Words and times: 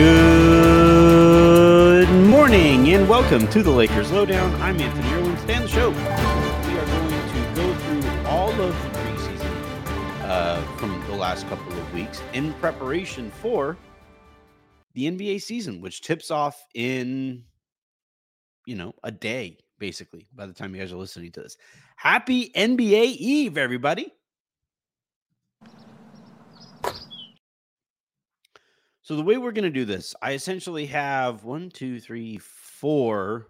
Good 0.00 0.08
morning 2.24 2.88
and 2.94 3.06
welcome 3.06 3.46
to 3.48 3.62
the 3.62 3.70
Lakers 3.70 4.10
Lowdown. 4.10 4.50
I'm 4.62 4.80
Anthony 4.80 5.12
Irwin. 5.12 5.36
On 5.36 5.46
the 5.60 5.68
show, 5.68 5.90
we 5.90 5.98
are 5.98 6.86
going 6.86 7.10
to 7.10 7.52
go 7.54 7.74
through 7.74 8.00
all 8.24 8.48
of 8.48 8.82
the 8.82 8.88
preseason 8.98 9.52
uh, 10.22 10.62
from 10.78 10.98
the 11.06 11.14
last 11.14 11.46
couple 11.50 11.70
of 11.74 11.92
weeks 11.92 12.22
in 12.32 12.54
preparation 12.54 13.30
for 13.42 13.76
the 14.94 15.04
NBA 15.04 15.42
season, 15.42 15.82
which 15.82 16.00
tips 16.00 16.30
off 16.30 16.64
in, 16.74 17.44
you 18.64 18.76
know, 18.76 18.94
a 19.04 19.10
day, 19.10 19.58
basically, 19.78 20.28
by 20.34 20.46
the 20.46 20.54
time 20.54 20.74
you 20.74 20.80
guys 20.80 20.94
are 20.94 20.96
listening 20.96 21.30
to 21.32 21.42
this. 21.42 21.58
Happy 21.96 22.50
NBA 22.56 23.16
Eve, 23.18 23.58
everybody. 23.58 24.10
So 29.10 29.16
the 29.16 29.22
way 29.22 29.38
we're 29.38 29.50
going 29.50 29.64
to 29.64 29.70
do 29.70 29.84
this, 29.84 30.14
I 30.22 30.34
essentially 30.34 30.86
have 30.86 31.42
one, 31.42 31.68
two, 31.68 31.98
three, 31.98 32.38
four 32.38 33.48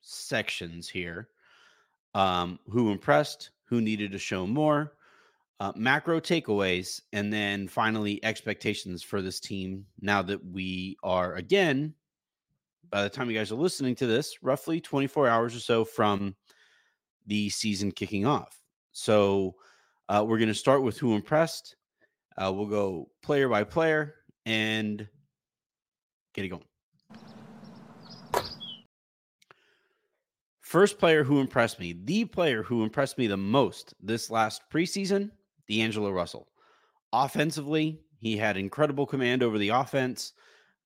sections 0.00 0.88
here. 0.88 1.28
Um, 2.14 2.58
who 2.68 2.90
impressed? 2.90 3.50
Who 3.66 3.80
needed 3.80 4.10
to 4.10 4.18
show 4.18 4.44
more? 4.44 4.94
Uh, 5.60 5.70
macro 5.76 6.18
takeaways, 6.18 7.00
and 7.12 7.32
then 7.32 7.68
finally 7.68 8.18
expectations 8.24 9.04
for 9.04 9.22
this 9.22 9.38
team. 9.38 9.86
Now 10.00 10.20
that 10.22 10.44
we 10.44 10.96
are 11.04 11.36
again, 11.36 11.94
by 12.90 13.04
the 13.04 13.08
time 13.08 13.30
you 13.30 13.38
guys 13.38 13.52
are 13.52 13.54
listening 13.54 13.94
to 13.94 14.06
this, 14.08 14.42
roughly 14.42 14.80
24 14.80 15.28
hours 15.28 15.54
or 15.54 15.60
so 15.60 15.84
from 15.84 16.34
the 17.28 17.48
season 17.50 17.92
kicking 17.92 18.26
off. 18.26 18.60
So 18.90 19.54
uh, 20.08 20.24
we're 20.26 20.38
going 20.38 20.48
to 20.48 20.54
start 20.54 20.82
with 20.82 20.98
who 20.98 21.14
impressed. 21.14 21.76
Uh, 22.36 22.52
we'll 22.52 22.66
go 22.66 23.10
player 23.22 23.48
by 23.48 23.62
player 23.62 24.16
and 24.46 25.06
get 26.34 26.44
it 26.44 26.48
going. 26.48 26.64
First 30.60 30.98
player 30.98 31.24
who 31.24 31.40
impressed 31.40 31.80
me, 31.80 31.94
the 32.04 32.26
player 32.26 32.62
who 32.62 32.82
impressed 32.82 33.16
me 33.16 33.26
the 33.26 33.38
most 33.38 33.94
this 34.02 34.30
last 34.30 34.62
preseason, 34.70 35.30
D'Angelo 35.66 36.10
Russell. 36.10 36.46
Offensively, 37.12 38.02
he 38.20 38.36
had 38.36 38.58
incredible 38.58 39.06
command 39.06 39.42
over 39.42 39.56
the 39.56 39.70
offense. 39.70 40.34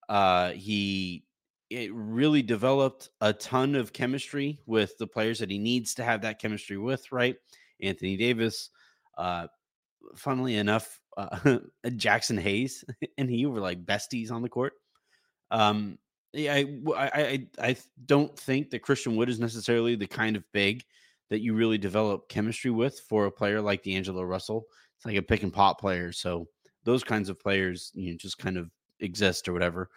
Uh, 0.09 0.50
he 0.53 1.25
it 1.69 1.91
really 1.94 2.42
developed 2.42 3.09
a 3.22 3.33
ton 3.33 3.75
of 3.75 3.92
chemistry 3.92 4.61
with 4.66 4.97
the 4.98 5.06
players 5.06 5.38
that 5.38 5.50
he 5.50 5.59
needs 5.59 5.94
to 5.94 6.04
have 6.04 6.21
that 6.21 6.38
chemistry 6.38 6.77
with, 6.77 7.10
right? 7.10 7.37
Anthony 7.81 8.16
Davis, 8.16 8.71
uh, 9.19 9.47
funnily 10.15 10.56
enough, 10.56 11.00
uh, 11.17 11.59
Jaxson 11.87 12.39
Hayes 12.39 12.84
and 13.19 13.31
he 13.31 13.47
were 13.47 13.61
like 13.61 13.84
besties 13.84 14.31
on 14.31 14.43
the 14.43 14.49
court. 14.49 14.75
Um, 15.50 15.99
yeah, 16.33 16.55
I, 16.55 16.78
I, 16.97 17.11
I, 17.12 17.47
I 17.59 17.77
don't 18.06 18.37
think 18.39 18.71
that 18.71 18.81
Christian 18.83 19.17
Wood 19.17 19.28
is 19.28 19.39
necessarily 19.39 19.97
the 19.97 20.06
kind 20.06 20.37
of 20.37 20.45
big 20.53 20.83
that 21.28 21.41
you 21.41 21.55
really 21.55 21.78
develop 21.78 22.28
chemistry 22.28 22.71
with 22.71 23.01
for 23.09 23.27
a 23.27 23.31
player 23.31 23.61
like 23.61 23.83
D'Angelo 23.83 24.22
Russell. 24.22 24.65
It's 24.97 25.05
like 25.05 25.17
a 25.17 25.22
pick 25.22 25.43
and 25.43 25.53
pop 25.53 25.81
player. 25.81 26.12
So 26.12 26.47
those 26.84 27.05
kinds 27.05 27.28
of 27.28 27.39
players, 27.39 27.91
you 27.95 28.11
know, 28.11 28.17
just 28.19 28.39
kind 28.39 28.56
of 28.56 28.71
exist 29.01 29.49
or 29.49 29.53
whatever. 29.53 29.91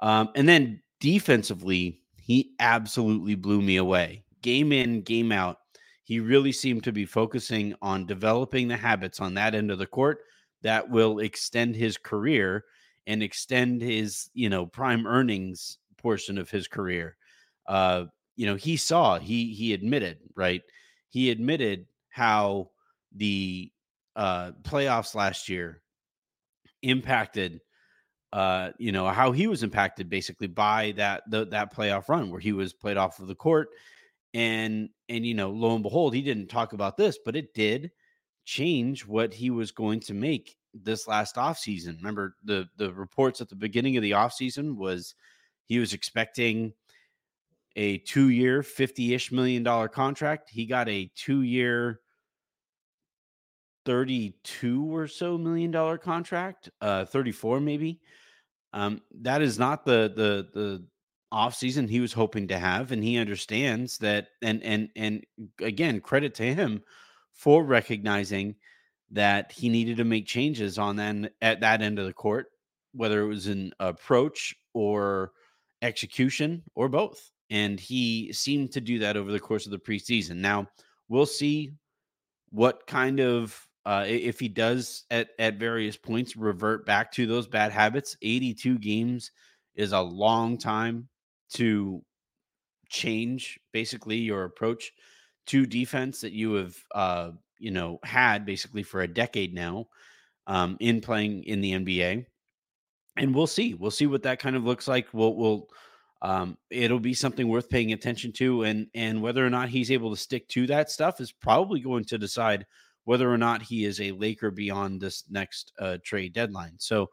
Um, 0.00 0.30
and 0.34 0.48
then 0.48 0.82
defensively, 1.00 2.02
he 2.16 2.52
absolutely 2.60 3.34
blew 3.34 3.60
me 3.60 3.76
away. 3.76 4.24
Game 4.42 4.72
in, 4.72 5.02
game 5.02 5.32
out. 5.32 5.58
He 6.04 6.20
really 6.20 6.52
seemed 6.52 6.84
to 6.84 6.92
be 6.92 7.04
focusing 7.06 7.74
on 7.80 8.06
developing 8.06 8.68
the 8.68 8.76
habits 8.76 9.20
on 9.20 9.34
that 9.34 9.54
end 9.54 9.70
of 9.70 9.78
the 9.78 9.86
court 9.86 10.18
that 10.62 10.88
will 10.88 11.18
extend 11.18 11.76
his 11.76 11.96
career 11.96 12.64
and 13.06 13.22
extend 13.22 13.82
his, 13.82 14.30
you 14.34 14.48
know, 14.48 14.66
prime 14.66 15.06
earnings 15.06 15.78
portion 15.98 16.38
of 16.38 16.50
his 16.50 16.68
career. 16.68 17.16
Uh, 17.66 18.04
you 18.36 18.46
know, 18.46 18.54
he 18.54 18.76
saw, 18.76 19.18
he 19.18 19.52
he 19.52 19.72
admitted, 19.74 20.18
right? 20.34 20.62
He 21.10 21.30
admitted 21.30 21.86
how 22.08 22.70
the 23.14 23.70
uh 24.16 24.52
playoffs 24.62 25.14
last 25.14 25.48
year 25.48 25.80
impacted 26.82 27.60
uh 28.32 28.70
you 28.78 28.92
know 28.92 29.06
how 29.08 29.32
he 29.32 29.46
was 29.46 29.62
impacted 29.62 30.08
basically 30.10 30.46
by 30.46 30.92
that 30.96 31.22
the, 31.30 31.46
that 31.46 31.74
playoff 31.74 32.08
run 32.08 32.30
where 32.30 32.40
he 32.40 32.52
was 32.52 32.72
played 32.72 32.96
off 32.96 33.20
of 33.20 33.26
the 33.26 33.34
court 33.34 33.68
and 34.34 34.88
and 35.08 35.24
you 35.24 35.34
know 35.34 35.50
lo 35.50 35.74
and 35.74 35.82
behold 35.82 36.14
he 36.14 36.22
didn't 36.22 36.48
talk 36.48 36.72
about 36.72 36.96
this 36.96 37.18
but 37.24 37.36
it 37.36 37.54
did 37.54 37.90
change 38.44 39.06
what 39.06 39.32
he 39.32 39.50
was 39.50 39.70
going 39.70 40.00
to 40.00 40.14
make 40.14 40.56
this 40.74 41.06
last 41.06 41.36
offseason. 41.36 41.96
Remember 41.96 42.36
the 42.44 42.68
the 42.76 42.92
reports 42.92 43.40
at 43.40 43.48
the 43.48 43.56
beginning 43.56 43.96
of 43.96 44.02
the 44.02 44.12
offseason 44.12 44.76
was 44.76 45.14
he 45.66 45.78
was 45.78 45.92
expecting 45.92 46.72
a 47.76 47.98
2-year 48.00 48.62
50ish 48.62 49.32
million 49.32 49.62
dollar 49.62 49.88
contract. 49.88 50.50
He 50.50 50.66
got 50.66 50.88
a 50.88 51.10
2-year 51.16 52.00
32 53.84 54.94
or 54.94 55.08
so 55.08 55.36
million 55.36 55.70
dollar 55.70 55.98
contract, 55.98 56.70
uh 56.80 57.04
34 57.04 57.60
maybe. 57.60 58.00
Um 58.72 59.02
that 59.20 59.42
is 59.42 59.58
not 59.58 59.84
the 59.84 60.12
the 60.14 60.48
the 60.58 60.84
off 61.30 61.54
season 61.54 61.88
he 61.88 62.00
was 62.00 62.12
hoping 62.12 62.46
to 62.46 62.58
have 62.58 62.92
and 62.92 63.02
he 63.02 63.16
understands 63.16 63.96
that 63.98 64.28
and 64.42 64.62
and 64.62 64.90
and 64.96 65.24
again 65.60 65.98
credit 65.98 66.34
to 66.34 66.42
him 66.42 66.82
for 67.34 67.64
recognizing 67.64 68.54
that 69.10 69.52
he 69.52 69.68
needed 69.68 69.98
to 69.98 70.04
make 70.04 70.26
changes 70.26 70.78
on 70.78 70.96
then 70.96 71.30
at 71.40 71.60
that 71.60 71.82
end 71.82 71.98
of 71.98 72.06
the 72.06 72.12
court, 72.12 72.46
whether 72.92 73.22
it 73.22 73.28
was 73.28 73.46
an 73.46 73.72
approach 73.78 74.54
or 74.74 75.32
execution 75.82 76.62
or 76.74 76.88
both. 76.88 77.30
And 77.50 77.78
he 77.78 78.32
seemed 78.32 78.72
to 78.72 78.80
do 78.80 79.00
that 79.00 79.16
over 79.16 79.30
the 79.30 79.40
course 79.40 79.66
of 79.66 79.72
the 79.72 79.78
preseason. 79.78 80.36
Now 80.36 80.66
we'll 81.08 81.26
see 81.26 81.72
what 82.50 82.86
kind 82.86 83.20
of 83.20 83.68
uh, 83.84 84.04
if 84.06 84.38
he 84.38 84.48
does 84.48 85.04
at 85.10 85.30
at 85.38 85.58
various 85.58 85.96
points 85.96 86.36
revert 86.36 86.86
back 86.86 87.10
to 87.12 87.26
those 87.26 87.48
bad 87.48 87.72
habits. 87.72 88.16
82 88.22 88.78
games 88.78 89.32
is 89.74 89.92
a 89.92 90.00
long 90.00 90.56
time 90.56 91.08
to 91.54 92.02
change 92.88 93.58
basically 93.72 94.18
your 94.18 94.44
approach 94.44 94.92
to 95.46 95.66
defense 95.66 96.20
that 96.20 96.32
you 96.32 96.54
have 96.54 96.76
uh, 96.94 97.30
you 97.58 97.70
know 97.70 97.98
had 98.04 98.44
basically 98.44 98.82
for 98.82 99.02
a 99.02 99.08
decade 99.08 99.54
now 99.54 99.86
um, 100.46 100.76
in 100.80 101.00
playing 101.00 101.44
in 101.44 101.60
the 101.60 101.72
NBA. 101.72 102.26
And 103.16 103.34
we'll 103.34 103.46
see. 103.46 103.74
We'll 103.74 103.90
see 103.90 104.06
what 104.06 104.22
that 104.22 104.38
kind 104.38 104.56
of 104.56 104.64
looks 104.64 104.88
like. 104.88 105.08
We'll 105.12 105.34
we'll 105.34 105.68
um, 106.22 106.56
it'll 106.70 107.00
be 107.00 107.14
something 107.14 107.48
worth 107.48 107.68
paying 107.68 107.92
attention 107.92 108.32
to, 108.34 108.62
and 108.62 108.86
and 108.94 109.20
whether 109.20 109.44
or 109.44 109.50
not 109.50 109.68
he's 109.68 109.90
able 109.90 110.10
to 110.10 110.16
stick 110.16 110.48
to 110.48 110.66
that 110.68 110.90
stuff 110.90 111.20
is 111.20 111.32
probably 111.32 111.80
going 111.80 112.04
to 112.04 112.18
decide 112.18 112.66
whether 113.04 113.30
or 113.30 113.38
not 113.38 113.62
he 113.62 113.84
is 113.84 114.00
a 114.00 114.12
Laker 114.12 114.50
beyond 114.50 115.00
this 115.00 115.24
next 115.28 115.72
uh, 115.80 115.98
trade 116.04 116.32
deadline. 116.32 116.74
So, 116.78 117.10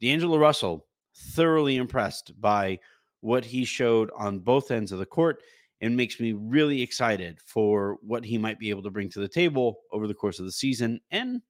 D'Angelo 0.00 0.38
Russell 0.38 0.86
thoroughly 1.16 1.76
impressed 1.76 2.38
by 2.40 2.78
what 3.20 3.44
he 3.44 3.64
showed 3.64 4.10
on 4.16 4.40
both 4.40 4.70
ends 4.70 4.92
of 4.92 4.98
the 4.98 5.06
court 5.06 5.42
and 5.80 5.96
makes 5.96 6.18
me 6.18 6.32
really 6.32 6.82
excited 6.82 7.38
for 7.44 7.98
what 8.02 8.24
he 8.24 8.36
might 8.38 8.58
be 8.58 8.70
able 8.70 8.82
to 8.82 8.90
bring 8.90 9.08
to 9.10 9.20
the 9.20 9.28
table 9.28 9.80
over 9.92 10.06
the 10.06 10.14
course 10.14 10.38
of 10.38 10.44
the 10.44 10.52
season 10.52 11.00
and 11.10 11.40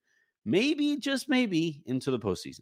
maybe, 0.45 0.97
just 0.97 1.29
maybe, 1.29 1.83
into 1.87 2.11
the 2.11 2.19
postseason. 2.19 2.61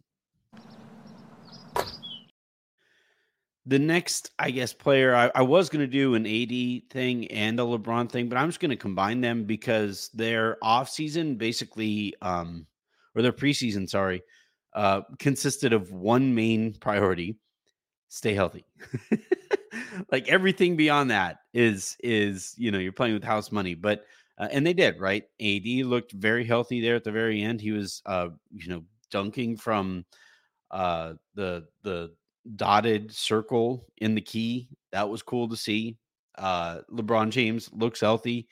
The 3.69 3.79
next, 3.81 4.31
I 4.39 4.53
guess, 4.53 4.73
player 4.73 5.15
I, 5.17 5.31
I 5.35 5.43
was 5.43 5.69
going 5.69 5.81
to 5.81 5.89
do 5.89 6.15
an 6.15 6.25
AD 6.25 6.89
thing 6.91 7.27
and 7.33 7.59
a 7.59 7.65
LeBron 7.65 8.09
thing, 8.09 8.29
but 8.29 8.39
I'm 8.39 8.49
just 8.49 8.61
going 8.61 8.71
to 8.71 8.77
combine 8.77 9.21
them 9.21 9.45
because 9.45 10.09
their 10.15 10.57
offseason 10.63 11.37
basically, 11.37 12.15
um, 12.23 12.67
or 13.17 13.23
their 13.23 13.33
preseason, 13.33 13.89
sorry, 13.89 14.23
uh, 14.75 15.01
consisted 15.19 15.73
of 15.73 15.91
one 15.91 16.33
main 16.33 16.75
priority: 16.75 17.39
stay 18.09 18.35
healthy. 18.35 18.65
like 20.13 20.29
everything 20.29 20.77
beyond 20.77 21.11
that 21.11 21.39
is 21.55 21.97
is 22.03 22.55
you 22.57 22.71
know 22.71 22.79
you're 22.79 22.93
playing 22.93 23.15
with 23.15 23.25
house 23.25 23.53
money, 23.53 23.75
but 23.75 24.05
uh, 24.39 24.49
and 24.51 24.67
they 24.67 24.75
did 24.75 25.01
right. 25.01 25.25
AD 25.41 25.67
looked 25.87 26.13
very 26.13 26.45
healthy 26.45 26.81
there 26.81 26.97
at 26.97 27.05
the 27.05 27.13
very 27.13 27.43
end. 27.43 27.61
He 27.61 27.73
was 27.73 28.03
uh, 28.07 28.29
you 28.53 28.69
know 28.69 28.83
dunking 29.11 29.57
from 29.57 30.05
uh, 30.71 31.15
the 31.35 31.67
the 31.83 32.13
dotted 32.55 33.13
circle 33.13 33.87
in 33.99 34.15
the 34.15 34.21
key. 34.21 34.69
That 34.93 35.09
was 35.09 35.23
cool 35.23 35.49
to 35.49 35.57
see. 35.57 35.97
Uh, 36.37 36.81
LeBron 36.93 37.31
James 37.31 37.71
looks 37.73 38.01
healthy, 38.01 38.47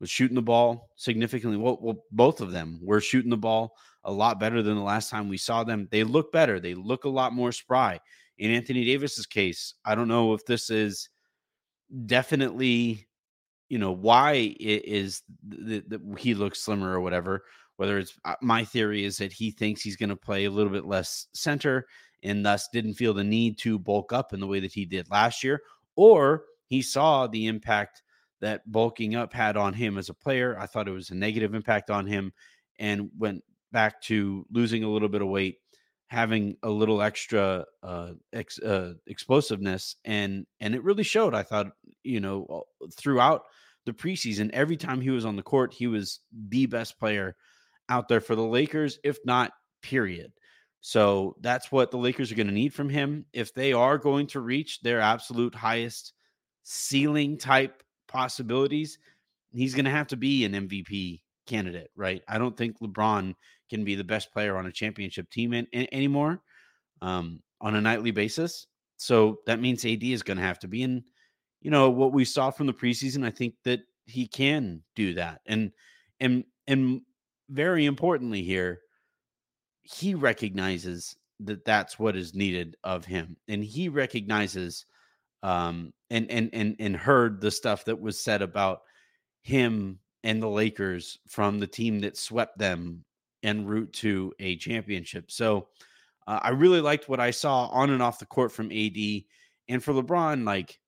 was 0.00 0.10
shooting 0.10 0.34
the 0.34 0.42
ball 0.42 0.90
significantly. 0.96 1.56
Well, 1.56 1.78
well, 1.80 2.04
both 2.10 2.40
of 2.40 2.52
them 2.52 2.78
were 2.82 3.00
shooting 3.00 3.30
the 3.30 3.36
ball 3.36 3.74
a 4.04 4.12
lot 4.12 4.40
better 4.40 4.62
than 4.62 4.76
the 4.76 4.82
last 4.82 5.10
time 5.10 5.28
we 5.28 5.38
saw 5.38 5.64
them. 5.64 5.88
They 5.90 6.04
look 6.04 6.32
better. 6.32 6.60
They 6.60 6.74
look 6.74 7.04
a 7.04 7.08
lot 7.08 7.32
more 7.32 7.52
spry. 7.52 8.00
In 8.42 8.50
Anthony 8.50 8.84
Davis's 8.84 9.24
case, 9.24 9.74
I 9.84 9.94
don't 9.94 10.08
know 10.08 10.34
if 10.34 10.44
this 10.44 10.68
is 10.68 11.08
definitely, 12.06 13.06
you 13.68 13.78
know, 13.78 13.92
why 13.92 14.56
it 14.58 14.84
is 14.84 15.22
that 15.48 16.00
he 16.18 16.34
looks 16.34 16.60
slimmer 16.60 16.92
or 16.92 17.00
whatever. 17.00 17.44
Whether 17.76 17.98
it's 17.98 18.18
uh, 18.24 18.34
my 18.42 18.64
theory 18.64 19.04
is 19.04 19.16
that 19.18 19.32
he 19.32 19.52
thinks 19.52 19.80
he's 19.80 19.96
going 19.96 20.08
to 20.08 20.16
play 20.16 20.46
a 20.46 20.50
little 20.50 20.72
bit 20.72 20.86
less 20.86 21.28
center 21.32 21.86
and 22.24 22.44
thus 22.44 22.68
didn't 22.72 22.94
feel 22.94 23.14
the 23.14 23.22
need 23.22 23.58
to 23.58 23.78
bulk 23.78 24.12
up 24.12 24.32
in 24.32 24.40
the 24.40 24.48
way 24.48 24.58
that 24.58 24.72
he 24.72 24.86
did 24.86 25.08
last 25.08 25.44
year, 25.44 25.62
or 25.94 26.46
he 26.66 26.82
saw 26.82 27.28
the 27.28 27.46
impact 27.46 28.02
that 28.40 28.68
bulking 28.72 29.14
up 29.14 29.32
had 29.32 29.56
on 29.56 29.72
him 29.72 29.96
as 29.96 30.08
a 30.08 30.14
player. 30.14 30.58
I 30.58 30.66
thought 30.66 30.88
it 30.88 30.92
was 30.92 31.10
a 31.10 31.14
negative 31.14 31.54
impact 31.54 31.90
on 31.90 32.08
him 32.08 32.32
and 32.80 33.08
went 33.16 33.44
back 33.70 34.02
to 34.02 34.44
losing 34.50 34.82
a 34.82 34.90
little 34.90 35.08
bit 35.08 35.22
of 35.22 35.28
weight, 35.28 35.58
having 36.12 36.54
a 36.62 36.68
little 36.68 37.00
extra 37.00 37.64
uh, 37.82 38.10
ex, 38.34 38.58
uh, 38.58 38.92
explosiveness, 39.06 39.96
and 40.04 40.46
and 40.60 40.74
it 40.74 40.84
really 40.84 41.02
showed. 41.02 41.34
I 41.34 41.42
thought, 41.42 41.68
you 42.04 42.20
know, 42.20 42.64
throughout 42.94 43.44
the 43.86 43.94
preseason, 43.94 44.50
every 44.52 44.76
time 44.76 45.00
he 45.00 45.08
was 45.08 45.24
on 45.24 45.36
the 45.36 45.42
court, 45.42 45.72
he 45.72 45.86
was 45.86 46.20
the 46.50 46.66
best 46.66 46.98
player 46.98 47.34
out 47.88 48.08
there 48.08 48.20
for 48.20 48.36
the 48.36 48.42
Lakers, 48.42 48.98
if 49.02 49.18
not 49.24 49.52
period. 49.82 50.32
So 50.82 51.34
that's 51.40 51.72
what 51.72 51.90
the 51.90 51.96
Lakers 51.96 52.30
are 52.30 52.34
going 52.34 52.46
to 52.46 52.52
need 52.52 52.74
from 52.74 52.90
him. 52.90 53.24
If 53.32 53.54
they 53.54 53.72
are 53.72 53.96
going 53.96 54.26
to 54.28 54.40
reach 54.40 54.82
their 54.82 55.00
absolute 55.00 55.54
highest 55.54 56.12
ceiling 56.62 57.38
type 57.38 57.82
possibilities, 58.06 58.98
he's 59.54 59.74
going 59.74 59.86
to 59.86 59.90
have 59.90 60.08
to 60.08 60.16
be 60.16 60.44
an 60.44 60.52
MVP 60.52 61.22
candidate, 61.46 61.90
right? 61.96 62.22
I 62.28 62.36
don't 62.36 62.56
think 62.56 62.80
LeBron 62.80 63.34
can 63.72 63.84
be 63.84 63.94
the 63.94 64.04
best 64.04 64.30
player 64.32 64.58
on 64.58 64.66
a 64.66 64.72
championship 64.72 65.30
team 65.30 65.54
in, 65.54 65.66
in, 65.72 65.86
anymore 65.92 66.42
um, 67.00 67.40
on 67.62 67.74
a 67.74 67.80
nightly 67.80 68.10
basis. 68.10 68.66
So 68.98 69.38
that 69.46 69.60
means 69.60 69.84
AD 69.86 70.02
is 70.02 70.22
going 70.22 70.36
to 70.36 70.42
have 70.42 70.58
to 70.58 70.68
be 70.68 70.82
in. 70.82 71.02
You 71.62 71.70
know 71.70 71.88
what 71.88 72.12
we 72.12 72.26
saw 72.26 72.50
from 72.50 72.66
the 72.66 72.74
preseason. 72.74 73.24
I 73.24 73.30
think 73.30 73.54
that 73.64 73.80
he 74.04 74.26
can 74.26 74.82
do 74.94 75.14
that, 75.14 75.40
and 75.46 75.70
and 76.20 76.44
and 76.66 77.00
very 77.48 77.86
importantly 77.86 78.42
here, 78.42 78.80
he 79.82 80.14
recognizes 80.14 81.16
that 81.40 81.64
that's 81.64 81.98
what 81.98 82.16
is 82.16 82.34
needed 82.34 82.76
of 82.84 83.04
him 83.04 83.36
and 83.48 83.64
he 83.64 83.88
recognizes 83.88 84.86
um 85.42 85.92
and 86.10 86.30
and 86.30 86.50
and 86.52 86.76
and 86.78 86.96
heard 86.96 87.40
the 87.40 87.50
stuff 87.50 87.84
that 87.84 88.00
was 88.00 88.22
said 88.22 88.42
about 88.42 88.82
him 89.42 89.98
and 90.22 90.40
the 90.40 90.48
Lakers 90.48 91.18
from 91.28 91.58
the 91.58 91.66
team 91.66 91.98
that 91.98 92.16
swept 92.16 92.58
them 92.58 93.04
en 93.42 93.64
route 93.64 93.92
to 93.94 94.32
a 94.38 94.56
championship. 94.56 95.30
So 95.30 95.68
uh, 96.26 96.40
I 96.42 96.50
really 96.50 96.80
liked 96.80 97.08
what 97.08 97.20
I 97.20 97.30
saw 97.30 97.66
on 97.66 97.90
and 97.90 98.02
off 98.02 98.18
the 98.18 98.26
court 98.26 98.52
from 98.52 98.72
AD 98.72 98.96
and 99.68 99.82
for 99.82 99.92
LeBron 99.92 100.44
like 100.44 100.78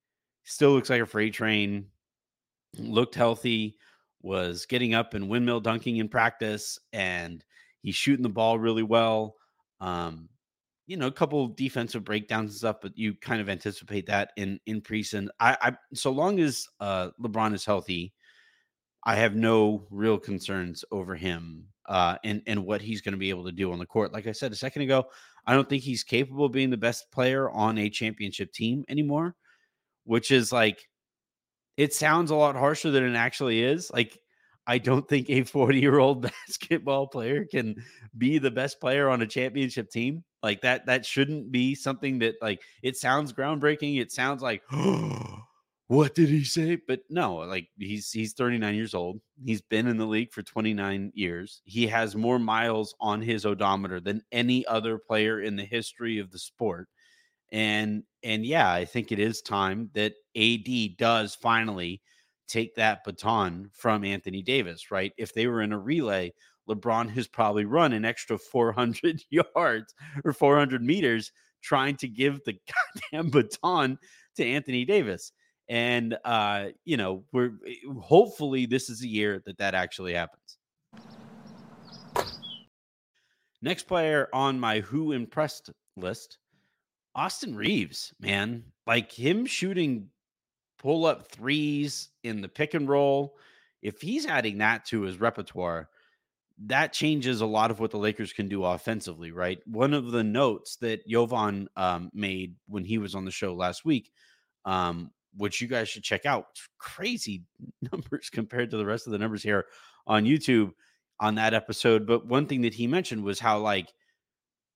still 0.44 0.72
looks 0.72 0.90
like 0.90 1.00
a 1.02 1.06
freight 1.06 1.34
train 1.34 1.86
looked 2.78 3.14
healthy 3.14 3.76
was 4.22 4.66
getting 4.66 4.94
up 4.94 5.14
and 5.14 5.28
windmill 5.28 5.60
dunking 5.60 5.96
in 5.98 6.08
practice 6.08 6.78
and 6.92 7.44
He's 7.84 7.94
shooting 7.94 8.22
the 8.22 8.30
ball 8.30 8.58
really 8.58 8.82
well. 8.82 9.36
Um, 9.78 10.30
you 10.86 10.96
know, 10.96 11.06
a 11.06 11.12
couple 11.12 11.48
defensive 11.48 12.02
breakdowns 12.02 12.50
and 12.50 12.56
stuff, 12.56 12.76
but 12.80 12.96
you 12.96 13.12
kind 13.14 13.42
of 13.42 13.50
anticipate 13.50 14.06
that 14.06 14.30
in 14.38 14.58
in 14.64 14.80
preseason. 14.80 15.28
I, 15.38 15.56
I 15.60 15.72
so 15.92 16.10
long 16.10 16.40
as 16.40 16.66
uh, 16.80 17.10
LeBron 17.20 17.52
is 17.52 17.66
healthy, 17.66 18.13
I 19.04 19.16
have 19.16 19.34
no 19.34 19.86
real 19.90 20.18
concerns 20.18 20.84
over 20.90 21.14
him 21.14 21.66
uh, 21.86 22.16
and 22.24 22.42
and 22.46 22.64
what 22.64 22.80
he's 22.80 23.02
going 23.02 23.12
to 23.12 23.18
be 23.18 23.30
able 23.30 23.44
to 23.44 23.52
do 23.52 23.72
on 23.72 23.78
the 23.78 23.86
court. 23.86 24.12
Like 24.12 24.26
I 24.26 24.32
said 24.32 24.52
a 24.52 24.56
second 24.56 24.82
ago, 24.82 25.04
I 25.46 25.54
don't 25.54 25.68
think 25.68 25.82
he's 25.82 26.02
capable 26.02 26.46
of 26.46 26.52
being 26.52 26.70
the 26.70 26.76
best 26.76 27.10
player 27.12 27.50
on 27.50 27.78
a 27.78 27.90
championship 27.90 28.52
team 28.52 28.84
anymore, 28.88 29.34
which 30.04 30.30
is 30.30 30.52
like 30.52 30.88
it 31.76 31.92
sounds 31.92 32.30
a 32.30 32.34
lot 32.34 32.56
harsher 32.56 32.90
than 32.90 33.04
it 33.04 33.16
actually 33.16 33.62
is. 33.62 33.90
Like 33.92 34.18
I 34.66 34.78
don't 34.78 35.08
think 35.08 35.28
a 35.28 35.42
40 35.44 35.80
year 35.80 35.98
old 35.98 36.22
basketball 36.48 37.06
player 37.08 37.44
can 37.44 37.76
be 38.16 38.38
the 38.38 38.50
best 38.50 38.80
player 38.80 39.08
on 39.08 39.22
a 39.22 39.26
championship 39.26 39.90
team. 39.90 40.24
Like 40.42 40.62
that, 40.62 40.86
that 40.86 41.06
shouldn't 41.06 41.50
be 41.50 41.74
something 41.74 42.18
that 42.20 42.36
like 42.40 42.62
it 42.82 42.96
sounds 42.96 43.32
groundbreaking. 43.32 44.00
It 44.00 44.12
sounds 44.12 44.42
like, 44.42 44.62
oh, 44.72 45.43
what 45.88 46.14
did 46.14 46.28
he 46.28 46.44
say? 46.44 46.78
But 46.88 47.00
no, 47.10 47.36
like 47.36 47.68
he's 47.78 48.10
he's 48.10 48.32
39 48.32 48.74
years 48.74 48.94
old. 48.94 49.20
He's 49.44 49.60
been 49.60 49.86
in 49.86 49.98
the 49.98 50.06
league 50.06 50.32
for 50.32 50.42
29 50.42 51.12
years. 51.14 51.60
He 51.64 51.86
has 51.88 52.16
more 52.16 52.38
miles 52.38 52.94
on 53.00 53.20
his 53.20 53.44
odometer 53.44 54.00
than 54.00 54.22
any 54.32 54.66
other 54.66 54.98
player 54.98 55.40
in 55.40 55.56
the 55.56 55.64
history 55.64 56.18
of 56.18 56.30
the 56.30 56.38
sport. 56.38 56.88
And 57.52 58.04
and 58.22 58.46
yeah, 58.46 58.72
I 58.72 58.84
think 58.86 59.12
it 59.12 59.18
is 59.18 59.42
time 59.42 59.90
that 59.94 60.14
AD 60.36 60.96
does 60.96 61.34
finally 61.34 62.00
take 62.48 62.74
that 62.76 63.04
baton 63.04 63.70
from 63.72 64.04
Anthony 64.04 64.42
Davis, 64.42 64.90
right? 64.90 65.12
If 65.18 65.34
they 65.34 65.46
were 65.46 65.62
in 65.62 65.72
a 65.72 65.78
relay, 65.78 66.32
LeBron 66.68 67.10
has 67.10 67.28
probably 67.28 67.64
run 67.64 67.92
an 67.92 68.04
extra 68.04 68.38
400 68.38 69.22
yards 69.30 69.94
or 70.24 70.32
400 70.32 70.82
meters 70.82 71.30
trying 71.62 71.96
to 71.96 72.08
give 72.08 72.42
the 72.44 72.56
goddamn 73.12 73.30
baton 73.30 73.98
to 74.36 74.44
Anthony 74.44 74.84
Davis. 74.84 75.32
And, 75.68 76.16
uh, 76.24 76.68
you 76.84 76.96
know, 76.96 77.24
we're 77.32 77.52
eh, 77.66 77.74
hopefully 78.00 78.66
this 78.66 78.90
is 78.90 79.02
a 79.02 79.08
year 79.08 79.42
that 79.46 79.58
that 79.58 79.74
actually 79.74 80.14
happens. 80.14 80.58
Next 83.62 83.84
player 83.84 84.28
on 84.32 84.60
my 84.60 84.80
who 84.80 85.12
impressed 85.12 85.70
list, 85.96 86.38
Austin 87.14 87.56
Reaves, 87.56 88.12
man. 88.20 88.64
Like 88.86 89.10
him 89.10 89.46
shooting 89.46 90.10
pull 90.78 91.06
up 91.06 91.28
threes 91.28 92.10
in 92.24 92.42
the 92.42 92.48
pick 92.48 92.74
and 92.74 92.86
roll. 92.86 93.38
If 93.80 94.02
he's 94.02 94.26
adding 94.26 94.58
that 94.58 94.84
to 94.86 95.00
his 95.02 95.18
repertoire, 95.18 95.88
that 96.66 96.92
changes 96.92 97.40
a 97.40 97.46
lot 97.46 97.70
of 97.70 97.80
what 97.80 97.90
the 97.90 97.98
Lakers 97.98 98.32
can 98.32 98.48
do 98.48 98.64
offensively, 98.64 99.32
right? 99.32 99.58
One 99.66 99.94
of 99.94 100.10
the 100.10 100.22
notes 100.22 100.76
that 100.76 101.06
Jovan 101.08 101.68
um, 101.76 102.10
made 102.12 102.56
when 102.68 102.84
he 102.84 102.98
was 102.98 103.14
on 103.14 103.24
the 103.24 103.30
show 103.30 103.54
last 103.54 103.84
week, 103.84 104.12
um, 104.64 105.10
which 105.36 105.60
you 105.60 105.68
guys 105.68 105.88
should 105.88 106.04
check 106.04 106.26
out, 106.26 106.46
crazy 106.78 107.42
numbers 107.92 108.30
compared 108.30 108.70
to 108.70 108.76
the 108.76 108.86
rest 108.86 109.06
of 109.06 109.12
the 109.12 109.18
numbers 109.18 109.42
here 109.42 109.66
on 110.06 110.24
YouTube 110.24 110.72
on 111.20 111.34
that 111.36 111.54
episode. 111.54 112.06
But 112.06 112.26
one 112.26 112.46
thing 112.46 112.62
that 112.62 112.74
he 112.74 112.86
mentioned 112.86 113.22
was 113.22 113.38
how, 113.38 113.58
like, 113.58 113.92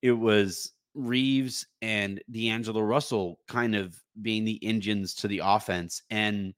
it 0.02 0.12
was 0.12 0.72
Reaves 0.94 1.66
and 1.82 2.20
D'Angelo 2.30 2.80
Russell 2.80 3.40
kind 3.48 3.74
of 3.74 3.96
being 4.22 4.44
the 4.44 4.62
engines 4.64 5.14
to 5.14 5.28
the 5.28 5.42
offense. 5.44 6.02
And 6.10 6.54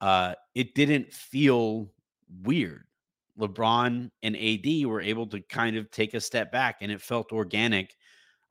uh, 0.00 0.34
it 0.54 0.74
didn't 0.74 1.12
feel 1.12 1.92
weird. 2.42 2.84
LeBron 3.38 4.10
and 4.22 4.36
AD 4.36 4.86
were 4.86 5.00
able 5.00 5.26
to 5.28 5.40
kind 5.42 5.76
of 5.76 5.90
take 5.90 6.14
a 6.14 6.20
step 6.20 6.50
back, 6.50 6.78
and 6.80 6.90
it 6.90 7.00
felt 7.00 7.32
organic 7.32 7.94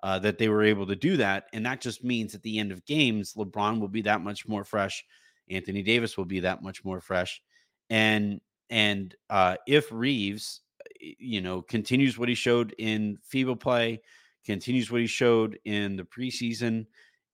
uh, 0.04 0.20
that 0.20 0.38
they 0.38 0.50
were 0.50 0.63
able 0.63 0.86
to 0.88 0.96
do 0.96 1.18
that. 1.18 1.46
And 1.54 1.66
that 1.66 1.82
just 1.82 2.04
means 2.04 2.36
at 2.36 2.44
the 2.44 2.60
end 2.60 2.72
of 2.72 2.86
games, 2.86 3.34
LeBron 3.34 3.80
will 3.80 3.88
be 3.88 4.01
that 4.04 4.22
much 4.22 4.48
more 4.48 4.63
fresh. 4.63 5.04
Anthony 5.50 5.82
Davis 5.82 6.18
will 6.18 6.25
be 6.25 6.42
that 6.42 6.62
much 6.62 6.84
more 6.84 7.01
fresh. 7.01 7.42
And 7.89 8.42
and 8.70 9.16
uh, 9.30 9.56
if 9.66 9.92
Reaves, 9.92 10.62
you 11.00 11.42
know, 11.42 11.62
continues 11.62 12.18
what 12.18 12.30
he 12.30 12.36
showed 12.36 12.75
in 12.77 13.18
FIBA 13.34 13.60
play, 13.60 14.01
continues 14.46 14.92
what 14.92 15.01
he 15.01 15.08
showed 15.08 15.58
in 15.66 15.96
the 15.96 16.04
preseason 16.04 16.86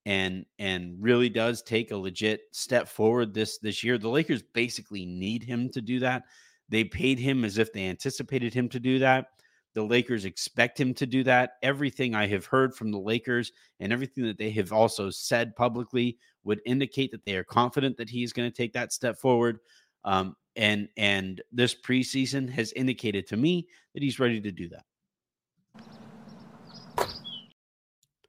and 0.06 0.44
and 0.58 0.96
really 1.00 1.28
does 1.28 1.62
take 1.62 1.90
a 1.90 1.96
legit 1.96 2.42
step 2.52 2.88
forward 2.88 3.34
this 3.34 3.58
this 3.58 3.82
year. 3.82 3.98
The 3.98 4.08
Lakers 4.08 4.42
basically 4.42 5.06
need 5.06 5.42
him 5.42 5.70
to 5.70 5.80
do 5.80 5.98
that. 6.00 6.24
They 6.68 6.84
paid 6.84 7.18
him 7.18 7.44
as 7.44 7.58
if 7.58 7.72
they 7.72 7.86
anticipated 7.86 8.54
him 8.54 8.68
to 8.70 8.80
do 8.80 8.98
that. 9.00 9.26
The 9.74 9.82
Lakers 9.82 10.24
expect 10.24 10.78
him 10.78 10.94
to 10.94 11.06
do 11.06 11.24
that. 11.24 11.54
Everything 11.62 12.14
I 12.14 12.26
have 12.28 12.46
heard 12.46 12.74
from 12.74 12.90
the 12.90 12.98
Lakers 12.98 13.52
and 13.80 13.92
everything 13.92 14.24
that 14.24 14.38
they 14.38 14.50
have 14.50 14.72
also 14.72 15.10
said 15.10 15.56
publicly 15.56 16.18
would 16.44 16.60
indicate 16.64 17.10
that 17.10 17.24
they 17.24 17.36
are 17.36 17.44
confident 17.44 17.96
that 17.96 18.08
he 18.08 18.22
is 18.22 18.32
going 18.32 18.48
to 18.48 18.56
take 18.56 18.72
that 18.74 18.92
step 18.92 19.18
forward. 19.18 19.58
Um, 20.04 20.36
and 20.56 20.88
and 20.96 21.42
this 21.50 21.74
preseason 21.74 22.48
has 22.50 22.72
indicated 22.72 23.26
to 23.28 23.36
me 23.36 23.66
that 23.94 24.02
he's 24.02 24.20
ready 24.20 24.40
to 24.40 24.52
do 24.52 24.68
that. 24.68 24.84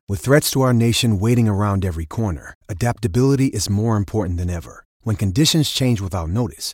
With 0.07 0.19
threats 0.19 0.51
to 0.51 0.61
our 0.61 0.73
nation 0.73 1.19
waiting 1.19 1.47
around 1.47 1.83
every 1.83 2.05
corner, 2.05 2.53
adaptability 2.69 3.47
is 3.47 3.69
more 3.69 3.97
important 3.97 4.37
than 4.37 4.49
ever. 4.49 4.85
When 5.01 5.15
conditions 5.15 5.69
change 5.71 6.01
without 6.01 6.29
notice, 6.29 6.73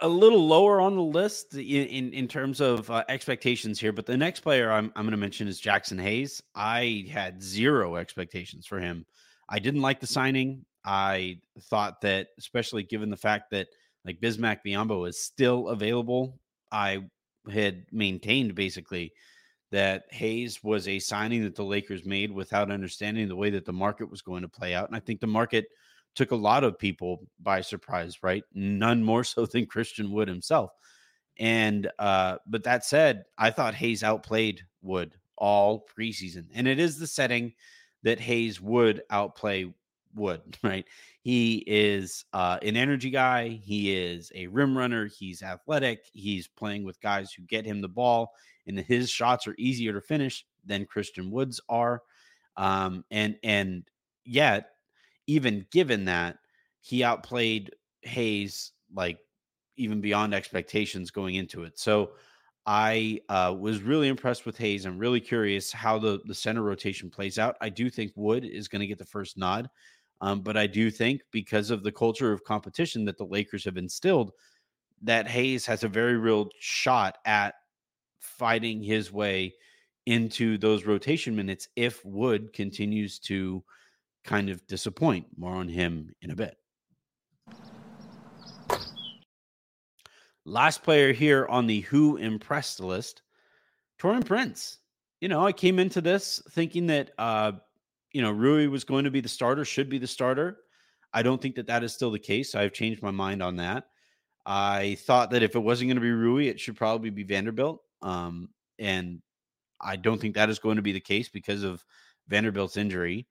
A 0.00 0.08
little 0.08 0.46
lower 0.46 0.80
on 0.80 0.94
the 0.94 1.02
list 1.02 1.54
in 1.54 1.60
in, 1.60 2.12
in 2.12 2.28
terms 2.28 2.60
of 2.60 2.90
uh, 2.90 3.04
expectations 3.08 3.80
here, 3.80 3.92
but 3.92 4.06
the 4.06 4.16
next 4.16 4.40
player 4.40 4.70
I'm 4.70 4.92
I'm 4.94 5.04
going 5.04 5.10
to 5.12 5.16
mention 5.16 5.48
is 5.48 5.60
Jaxson 5.60 6.00
Hayes. 6.00 6.42
I 6.54 7.06
had 7.10 7.42
zero 7.42 7.96
expectations 7.96 8.66
for 8.66 8.78
him. 8.78 9.04
I 9.48 9.58
didn't 9.58 9.82
like 9.82 10.00
the 10.00 10.06
signing. 10.06 10.64
I 10.84 11.40
thought 11.62 12.00
that, 12.02 12.28
especially 12.38 12.82
given 12.82 13.10
the 13.10 13.16
fact 13.16 13.50
that 13.50 13.68
like 14.04 14.20
Bismack 14.20 14.58
Biyombo 14.64 15.08
is 15.08 15.20
still 15.20 15.68
available, 15.68 16.38
I 16.70 17.04
had 17.50 17.84
maintained 17.92 18.54
basically 18.54 19.12
that 19.70 20.04
Hayes 20.10 20.62
was 20.62 20.88
a 20.88 20.98
signing 20.98 21.42
that 21.44 21.54
the 21.54 21.64
Lakers 21.64 22.04
made 22.04 22.32
without 22.32 22.70
understanding 22.70 23.28
the 23.28 23.36
way 23.36 23.50
that 23.50 23.66
the 23.66 23.72
market 23.72 24.10
was 24.10 24.22
going 24.22 24.42
to 24.42 24.48
play 24.48 24.74
out. 24.74 24.88
And 24.88 24.96
I 24.96 25.00
think 25.00 25.20
the 25.20 25.26
market 25.26 25.66
took 26.14 26.30
a 26.30 26.36
lot 26.36 26.64
of 26.64 26.78
people 26.78 27.26
by 27.40 27.60
surprise, 27.60 28.22
right? 28.22 28.42
None 28.54 29.02
more 29.02 29.24
so 29.24 29.46
than 29.46 29.66
Christian 29.66 30.10
Wood 30.10 30.28
himself. 30.28 30.72
And 31.38 31.90
uh, 31.98 32.38
but 32.46 32.64
that 32.64 32.84
said, 32.84 33.24
I 33.36 33.50
thought 33.50 33.74
Hayes 33.74 34.02
outplayed 34.02 34.62
Wood 34.82 35.14
all 35.36 35.86
preseason. 35.96 36.46
And 36.52 36.66
it 36.66 36.78
is 36.78 36.98
the 36.98 37.06
setting 37.06 37.54
that 38.02 38.20
Hayes 38.20 38.60
would 38.60 39.02
outplay 39.10 39.72
Wood, 40.14 40.58
right? 40.62 40.84
He 41.20 41.62
is 41.66 42.24
uh, 42.32 42.58
an 42.62 42.76
energy 42.76 43.10
guy. 43.10 43.48
He 43.48 43.94
is 43.96 44.32
a 44.34 44.46
rim 44.46 44.76
runner. 44.76 45.06
He's 45.06 45.42
athletic. 45.42 46.06
He's 46.12 46.48
playing 46.48 46.84
with 46.84 47.00
guys 47.00 47.32
who 47.32 47.42
get 47.42 47.66
him 47.66 47.80
the 47.80 47.88
ball, 47.88 48.32
and 48.66 48.78
his 48.78 49.10
shots 49.10 49.46
are 49.46 49.54
easier 49.58 49.92
to 49.92 50.00
finish 50.00 50.44
than 50.64 50.86
Christian 50.86 51.30
Woods 51.30 51.60
are. 51.68 52.02
Um, 52.56 53.04
and 53.10 53.36
and 53.42 53.84
yet, 54.24 54.70
even 55.28 55.64
given 55.70 56.06
that, 56.06 56.38
he 56.80 57.04
outplayed 57.04 57.70
Hayes 58.02 58.72
like 58.92 59.18
even 59.76 60.00
beyond 60.00 60.34
expectations 60.34 61.12
going 61.12 61.36
into 61.36 61.62
it. 61.62 61.78
So 61.78 62.12
I 62.66 63.20
uh, 63.28 63.54
was 63.56 63.82
really 63.82 64.08
impressed 64.08 64.44
with 64.46 64.58
Hayes. 64.58 64.84
I'm 64.84 64.98
really 64.98 65.20
curious 65.20 65.70
how 65.70 65.98
the 65.98 66.20
the 66.24 66.34
center 66.34 66.62
rotation 66.62 67.10
plays 67.10 67.38
out. 67.38 67.56
I 67.60 67.68
do 67.68 67.88
think 67.88 68.12
Wood 68.16 68.44
is 68.44 68.66
going 68.66 68.80
to 68.80 68.86
get 68.86 68.98
the 68.98 69.04
first 69.04 69.38
nod, 69.38 69.70
um, 70.20 70.40
but 70.40 70.56
I 70.56 70.66
do 70.66 70.90
think 70.90 71.22
because 71.30 71.70
of 71.70 71.82
the 71.82 71.92
culture 71.92 72.32
of 72.32 72.42
competition 72.42 73.04
that 73.04 73.18
the 73.18 73.24
Lakers 73.24 73.64
have 73.64 73.76
instilled, 73.76 74.32
that 75.02 75.28
Hayes 75.28 75.64
has 75.66 75.84
a 75.84 75.88
very 75.88 76.16
real 76.16 76.48
shot 76.58 77.18
at 77.24 77.54
fighting 78.18 78.82
his 78.82 79.12
way 79.12 79.54
into 80.06 80.56
those 80.58 80.86
rotation 80.86 81.36
minutes 81.36 81.68
if 81.76 82.04
Wood 82.04 82.52
continues 82.52 83.18
to 83.20 83.62
kind 84.24 84.50
of 84.50 84.66
disappoint. 84.66 85.26
More 85.36 85.54
on 85.54 85.68
him 85.68 86.14
in 86.22 86.30
a 86.30 86.36
bit. 86.36 86.56
Last 90.44 90.82
player 90.82 91.12
here 91.12 91.46
on 91.46 91.66
the 91.66 91.80
Who 91.82 92.16
Impressed 92.16 92.80
list, 92.80 93.22
Taurean 94.00 94.24
Prince. 94.24 94.78
You 95.20 95.28
know, 95.28 95.46
I 95.46 95.52
came 95.52 95.78
into 95.78 96.00
this 96.00 96.40
thinking 96.52 96.86
that, 96.86 97.10
uh, 97.18 97.52
you 98.12 98.22
know, 98.22 98.30
Rui 98.30 98.66
was 98.68 98.84
going 98.84 99.04
to 99.04 99.10
be 99.10 99.20
the 99.20 99.28
starter, 99.28 99.64
should 99.64 99.90
be 99.90 99.98
the 99.98 100.06
starter. 100.06 100.58
I 101.12 101.22
don't 101.22 101.40
think 101.40 101.56
that 101.56 101.66
that 101.66 101.84
is 101.84 101.92
still 101.92 102.10
the 102.10 102.18
case. 102.18 102.54
I've 102.54 102.72
changed 102.72 103.02
my 103.02 103.10
mind 103.10 103.42
on 103.42 103.56
that. 103.56 103.88
I 104.46 104.96
thought 105.00 105.30
that 105.30 105.42
if 105.42 105.54
it 105.54 105.58
wasn't 105.58 105.88
going 105.88 105.96
to 105.96 106.00
be 106.00 106.10
Rui, 106.10 106.46
it 106.46 106.58
should 106.58 106.76
probably 106.76 107.10
be 107.10 107.24
Vanderbilt. 107.24 107.82
Um, 108.00 108.48
and 108.78 109.20
I 109.80 109.96
don't 109.96 110.18
think 110.18 110.34
that 110.34 110.48
is 110.48 110.58
going 110.58 110.76
to 110.76 110.82
be 110.82 110.92
the 110.92 111.00
case 111.00 111.28
because 111.28 111.62
of 111.62 111.84
Vanderbilt's 112.28 112.78
injury. 112.78 113.26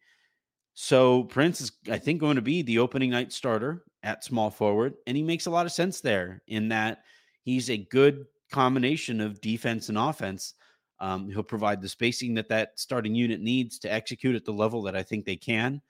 So 0.79 1.23
Prince 1.23 1.59
is, 1.59 1.71
I 1.89 1.97
think, 1.97 2.19
going 2.19 2.35
to 2.35 2.41
be 2.43 2.61
the 2.61 2.77
opening 2.77 3.09
night 3.09 3.33
starter 3.33 3.83
at 4.03 4.23
small 4.23 4.51
forward, 4.51 4.93
and 5.07 5.17
he 5.17 5.23
makes 5.23 5.47
a 5.47 5.49
lot 5.49 5.65
of 5.65 5.71
sense 5.71 6.01
there 6.01 6.43
in 6.45 6.69
that 6.69 7.01
he's 7.41 7.71
a 7.71 7.77
good 7.77 8.27
combination 8.51 9.19
of 9.19 9.41
defense 9.41 9.89
and 9.89 9.97
offense. 9.97 10.53
Um, 10.99 11.31
he'll 11.31 11.41
provide 11.41 11.81
the 11.81 11.89
spacing 11.89 12.35
that 12.35 12.47
that 12.49 12.79
starting 12.79 13.15
unit 13.15 13.41
needs 13.41 13.79
to 13.79 13.91
execute 13.91 14.35
at 14.35 14.45
the 14.45 14.53
level 14.53 14.83
that 14.83 14.95
I 14.95 15.01
think 15.01 15.25
they 15.25 15.35
can. 15.35 15.81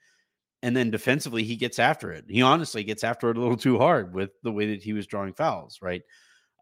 And 0.62 0.74
then 0.74 0.90
defensively, 0.90 1.44
he 1.44 1.54
gets 1.54 1.78
after 1.78 2.10
it. 2.10 2.24
He 2.26 2.40
honestly 2.40 2.82
gets 2.82 3.04
after 3.04 3.28
it 3.28 3.36
a 3.36 3.40
little 3.40 3.58
too 3.58 3.76
hard 3.76 4.14
with 4.14 4.30
the 4.42 4.52
way 4.52 4.70
that 4.70 4.82
he 4.82 4.94
was 4.94 5.06
drawing 5.06 5.34
fouls, 5.34 5.80
right? 5.82 6.00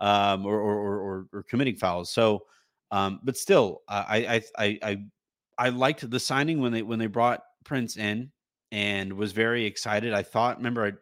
Um, 0.01 0.45
or, 0.45 0.61
or, 0.61 0.99
or, 0.99 1.27
or 1.33 1.43
committing 1.45 1.77
fouls. 1.77 2.11
So, 2.11 2.47
um, 2.91 3.21
but 3.23 3.37
still, 3.37 3.83
I, 3.87 4.03
I, 4.27 4.43
I, 4.59 4.79
I, 4.83 5.05
I 5.59 5.69
liked 5.69 6.11
the 6.11 6.19
signing 6.19 6.61
when 6.61 6.73
they 6.73 6.83
when 6.83 6.99
they 6.99 7.07
brought 7.07 7.45
Prince 7.67 7.97
in 7.97 8.31
and 8.73 9.13
was 9.13 9.33
very 9.33 9.67
excited. 9.67 10.15
I 10.15 10.23
thought, 10.23 10.57
remember, 10.57 10.99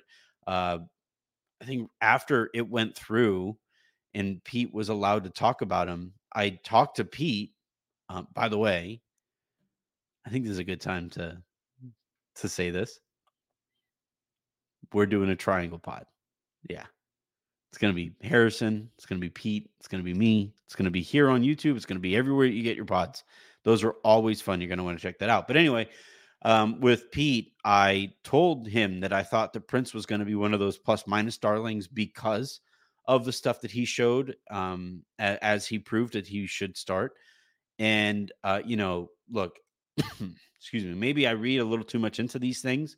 I, 0.47 0.51
uh, 0.51 0.79
I 1.63 1.65
think 1.65 1.91
after 2.01 2.51
it 2.55 2.69
went 2.69 2.97
through 2.97 3.57
and 4.15 4.43
Pete 4.45 4.75
was 4.75 4.89
allowed 4.89 5.25
to 5.25 5.31
talk 5.31 5.63
about 5.63 5.89
him, 5.89 6.13
I 6.35 6.59
talked 6.65 6.97
to 6.97 7.05
Pete. 7.05 7.53
Uh, 8.09 8.23
by 8.35 8.49
the 8.49 8.59
way, 8.59 9.01
I 10.27 10.31
think 10.31 10.45
this 10.45 10.53
is 10.53 10.59
a 10.59 10.65
good 10.65 10.81
time 10.81 11.11
to 11.11 11.39
to 12.37 12.49
say 12.49 12.71
this. 12.71 12.99
We're 14.93 15.07
doing 15.07 15.31
a 15.31 15.37
triangle 15.37 15.79
pod. 15.79 16.07
Yeah. 16.69 16.85
It's 17.71 17.79
going 17.79 17.93
to 17.93 17.97
be 17.97 18.13
Harrison. 18.27 18.91
It's 18.97 19.07
going 19.07 19.21
to 19.21 19.25
be 19.25 19.31
Pete. 19.31 19.71
It's 19.79 19.89
going 19.89 20.03
to 20.03 20.05
be 20.05 20.15
me. 20.15 20.55
It's 20.65 20.77
going 20.77 20.85
to 20.85 20.91
be 20.91 21.01
here 21.01 21.29
on 21.29 21.43
YouTube. 21.43 21.77
It's 21.77 21.87
going 21.87 21.97
to 21.97 22.03
be 22.03 22.17
everywhere 22.17 22.47
you 22.47 22.63
get 22.63 22.77
your 22.77 22.85
pods. 22.85 23.25
Those 23.65 23.83
are 23.83 23.97
always 24.05 24.41
fun. 24.41 24.61
You're 24.61 24.69
going 24.69 24.79
to 24.79 24.85
want 24.85 24.99
to 24.99 25.03
check 25.03 25.19
that 25.19 25.31
out. 25.31 25.49
But 25.49 25.57
anyway, 25.57 25.89
um, 26.45 26.81
with 26.81 27.11
Pete, 27.11 27.53
I 27.65 28.13
told 28.23 28.69
him 28.69 29.01
that 29.01 29.13
I 29.13 29.23
thought 29.23 29.55
that 29.55 29.67
Prince 29.67 29.95
was 29.95 30.07
going 30.07 30.19
to 30.19 30.27
be 30.27 30.35
one 30.35 30.53
of 30.53 30.61
those 30.61 30.79
plus 30.79 31.07
minus 31.07 31.39
darlings 31.39 31.89
because 31.89 32.61
of 33.07 33.25
the 33.25 33.33
stuff 33.33 33.61
that 33.63 33.71
he 33.71 33.85
showed 33.85 34.37
um, 34.51 35.03
as, 35.19 35.39
as 35.41 35.67
he 35.67 35.79
proved 35.79 36.13
that 36.13 36.27
he 36.27 36.47
should 36.47 36.77
start. 36.77 37.15
And, 37.79 38.31
uh, 38.45 38.61
you 38.65 38.77
know, 38.77 39.11
look, 39.31 39.59
excuse 39.97 40.85
me, 40.85 40.95
maybe 40.95 41.27
I 41.27 41.33
read 41.33 41.59
a 41.59 41.65
little 41.65 41.85
too 41.85 41.99
much 41.99 42.21
into 42.21 42.39
these 42.39 42.61
things, 42.61 42.97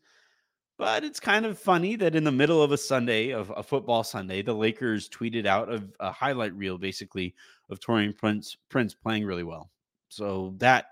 but 0.76 1.04
it's 1.04 1.20
kind 1.20 1.46
of 1.46 1.58
funny 1.58 1.96
that 1.96 2.16
in 2.16 2.24
the 2.24 2.32
middle 2.32 2.62
of 2.62 2.72
a 2.72 2.76
Sunday, 2.76 3.30
of 3.30 3.52
a 3.56 3.62
football 3.62 4.02
Sunday, 4.02 4.42
the 4.42 4.54
Lakers 4.54 5.08
tweeted 5.08 5.46
out 5.46 5.72
a, 5.72 5.82
a 6.00 6.10
highlight 6.10 6.54
reel 6.54 6.78
basically 6.78 7.34
of 7.70 7.80
Taurean 7.80 8.16
Prince 8.16 8.56
Prince 8.68 8.92
playing 8.94 9.24
really 9.24 9.44
well. 9.44 9.70
So 10.08 10.54
that 10.58 10.86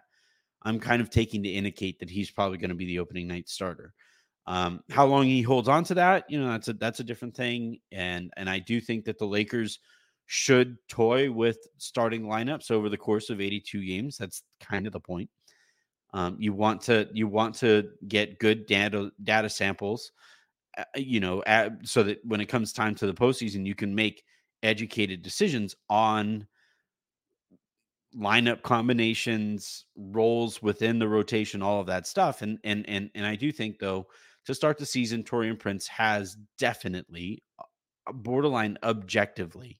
I'm 0.64 0.80
kind 0.80 1.02
of 1.02 1.10
taking 1.10 1.42
to 1.42 1.48
indicate 1.48 1.98
that 2.00 2.10
he's 2.10 2.30
probably 2.30 2.58
going 2.58 2.70
to 2.70 2.74
be 2.74 2.86
the 2.86 2.98
opening 2.98 3.28
night 3.28 3.48
starter. 3.48 3.92
Um, 4.46 4.80
how 4.90 5.06
long 5.06 5.24
he 5.24 5.42
holds 5.42 5.68
on 5.68 5.84
to 5.84 5.94
that, 5.94 6.24
you 6.28 6.40
know, 6.40 6.48
that's 6.48 6.68
a 6.68 6.74
that's 6.74 7.00
a 7.00 7.04
different 7.04 7.34
thing. 7.34 7.78
And 7.92 8.30
and 8.36 8.48
I 8.48 8.58
do 8.58 8.80
think 8.80 9.04
that 9.06 9.18
the 9.18 9.26
Lakers 9.26 9.78
should 10.26 10.76
toy 10.88 11.30
with 11.30 11.58
starting 11.78 12.24
lineups 12.24 12.70
over 12.70 12.88
the 12.88 12.96
course 12.96 13.30
of 13.30 13.40
82 13.40 13.84
games. 13.84 14.16
That's 14.16 14.42
kind 14.60 14.86
of 14.86 14.92
the 14.92 15.00
point. 15.00 15.30
Um, 16.12 16.36
you 16.38 16.52
want 16.52 16.82
to 16.82 17.08
you 17.12 17.26
want 17.26 17.56
to 17.56 17.90
get 18.06 18.38
good 18.38 18.66
data 18.66 19.10
data 19.22 19.48
samples, 19.48 20.12
uh, 20.78 20.84
you 20.94 21.20
know, 21.20 21.42
at, 21.46 21.72
so 21.82 22.02
that 22.04 22.20
when 22.24 22.40
it 22.40 22.46
comes 22.46 22.72
time 22.72 22.94
to 22.96 23.06
the 23.06 23.14
postseason, 23.14 23.66
you 23.66 23.74
can 23.74 23.94
make 23.94 24.22
educated 24.62 25.22
decisions 25.22 25.74
on 25.90 26.46
lineup 28.18 28.62
combinations, 28.62 29.86
roles 29.96 30.62
within 30.62 30.98
the 30.98 31.08
rotation, 31.08 31.62
all 31.62 31.80
of 31.80 31.86
that 31.86 32.06
stuff. 32.06 32.42
And 32.42 32.58
and 32.64 32.88
and 32.88 33.10
and 33.14 33.26
I 33.26 33.36
do 33.36 33.52
think 33.52 33.78
though 33.78 34.06
to 34.46 34.54
start 34.54 34.78
the 34.78 34.86
season, 34.86 35.24
Taurean 35.24 35.58
Prince 35.58 35.86
has 35.88 36.36
definitely, 36.58 37.42
uh, 37.58 38.12
borderline 38.12 38.78
objectively, 38.82 39.78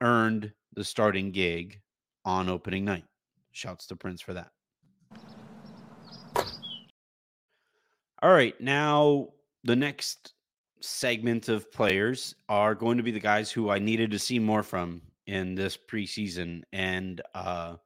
earned 0.00 0.52
the 0.74 0.84
starting 0.84 1.30
gig 1.30 1.80
on 2.24 2.48
opening 2.48 2.84
night. 2.84 3.04
Shouts 3.52 3.86
to 3.86 3.96
Prince 3.96 4.20
for 4.20 4.34
that. 4.34 4.50
All 8.22 8.32
right, 8.32 8.58
now 8.60 9.28
the 9.62 9.76
next 9.76 10.32
segment 10.80 11.48
of 11.48 11.70
players 11.70 12.34
are 12.48 12.74
going 12.74 12.96
to 12.96 13.02
be 13.02 13.10
the 13.10 13.20
guys 13.20 13.50
who 13.50 13.70
I 13.70 13.78
needed 13.78 14.10
to 14.10 14.18
see 14.18 14.38
more 14.38 14.62
from 14.62 15.02
in 15.26 15.54
this 15.54 15.76
preseason. 15.76 16.62
And, 16.72 17.20
uh, 17.34 17.76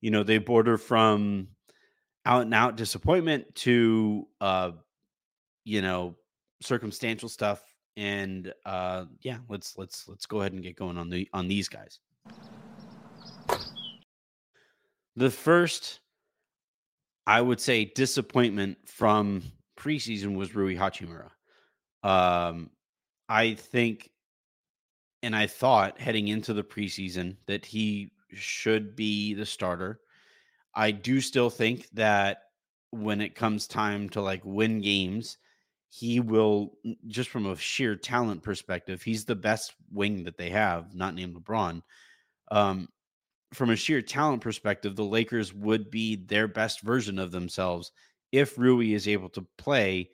you 0.00 0.10
know, 0.10 0.22
they 0.22 0.38
border 0.38 0.78
from 0.78 1.48
out 2.26 2.42
and 2.42 2.54
out 2.54 2.76
disappointment 2.76 3.54
to, 3.56 4.26
uh, 4.40 4.72
you 5.64 5.82
know, 5.82 6.16
circumstantial 6.62 7.28
stuff. 7.28 7.62
And 7.96 8.52
uh, 8.64 9.06
yeah, 9.22 9.38
let's 9.48 9.76
let's 9.76 10.08
let's 10.08 10.24
go 10.24 10.40
ahead 10.40 10.52
and 10.52 10.62
get 10.62 10.76
going 10.76 10.96
on 10.96 11.10
the 11.10 11.28
on 11.32 11.48
these 11.48 11.68
guys. 11.68 11.98
The 15.16 15.30
first, 15.30 16.00
I 17.26 17.42
would 17.42 17.60
say, 17.60 17.84
disappointment 17.84 18.78
from 18.86 19.42
preseason 19.78 20.34
was 20.36 20.54
Rui 20.54 20.76
Hachimura. 20.76 21.30
Um, 22.02 22.70
I 23.28 23.54
think, 23.54 24.10
and 25.22 25.36
I 25.36 25.46
thought 25.46 26.00
heading 26.00 26.28
into 26.28 26.54
the 26.54 26.64
preseason 26.64 27.36
that 27.46 27.64
he 27.64 28.12
should 28.32 28.96
be 28.96 29.34
the 29.34 29.46
starter. 29.46 30.00
I 30.74 30.90
do 30.90 31.20
still 31.20 31.50
think 31.50 31.88
that 31.90 32.42
when 32.90 33.20
it 33.20 33.34
comes 33.34 33.66
time 33.66 34.08
to 34.10 34.20
like 34.20 34.44
win 34.44 34.80
games, 34.80 35.38
he 35.88 36.20
will 36.20 36.74
just 37.08 37.30
from 37.30 37.46
a 37.46 37.56
sheer 37.56 37.96
talent 37.96 38.42
perspective, 38.42 39.02
he's 39.02 39.24
the 39.24 39.34
best 39.34 39.74
wing 39.90 40.24
that 40.24 40.38
they 40.38 40.50
have, 40.50 40.94
not 40.94 41.14
named 41.14 41.34
LeBron. 41.36 41.82
Um, 42.50 42.88
from 43.52 43.70
a 43.70 43.76
sheer 43.76 44.00
talent 44.00 44.42
perspective, 44.42 44.94
the 44.94 45.04
Lakers 45.04 45.52
would 45.52 45.90
be 45.90 46.16
their 46.16 46.46
best 46.46 46.82
version 46.82 47.18
of 47.18 47.32
themselves 47.32 47.90
if 48.30 48.56
Rui 48.56 48.92
is 48.92 49.08
able 49.08 49.28
to 49.30 49.46
play 49.58 50.10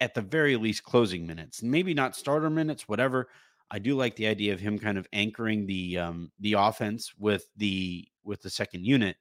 at 0.00 0.12
the 0.12 0.20
very 0.20 0.56
least 0.56 0.82
closing 0.82 1.26
minutes. 1.26 1.62
Maybe 1.62 1.94
not 1.94 2.14
starter 2.14 2.50
minutes, 2.50 2.86
whatever. 2.86 3.28
I 3.70 3.78
do 3.78 3.96
like 3.96 4.16
the 4.16 4.26
idea 4.26 4.52
of 4.52 4.60
him 4.60 4.78
kind 4.78 4.98
of 4.98 5.08
anchoring 5.12 5.66
the 5.66 5.98
um 5.98 6.30
the 6.40 6.54
offense 6.54 7.12
with 7.18 7.48
the 7.56 8.06
with 8.24 8.42
the 8.42 8.50
second 8.50 8.84
unit, 8.84 9.16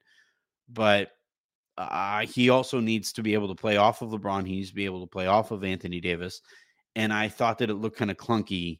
but 0.69 1.11
uh, 1.77 2.25
he 2.25 2.49
also 2.49 2.79
needs 2.79 3.11
to 3.13 3.21
be 3.21 3.33
able 3.33 3.49
to 3.49 3.55
play 3.55 3.77
off 3.77 4.01
of 4.01 4.09
LeBron. 4.09 4.47
He 4.47 4.55
needs 4.55 4.69
to 4.69 4.75
be 4.75 4.85
able 4.85 5.01
to 5.01 5.07
play 5.07 5.27
off 5.27 5.51
of 5.51 5.63
Anthony 5.63 5.99
Davis, 5.99 6.41
and 6.95 7.11
I 7.11 7.27
thought 7.27 7.57
that 7.59 7.69
it 7.69 7.75
looked 7.75 7.97
kind 7.97 8.11
of 8.11 8.17
clunky, 8.17 8.79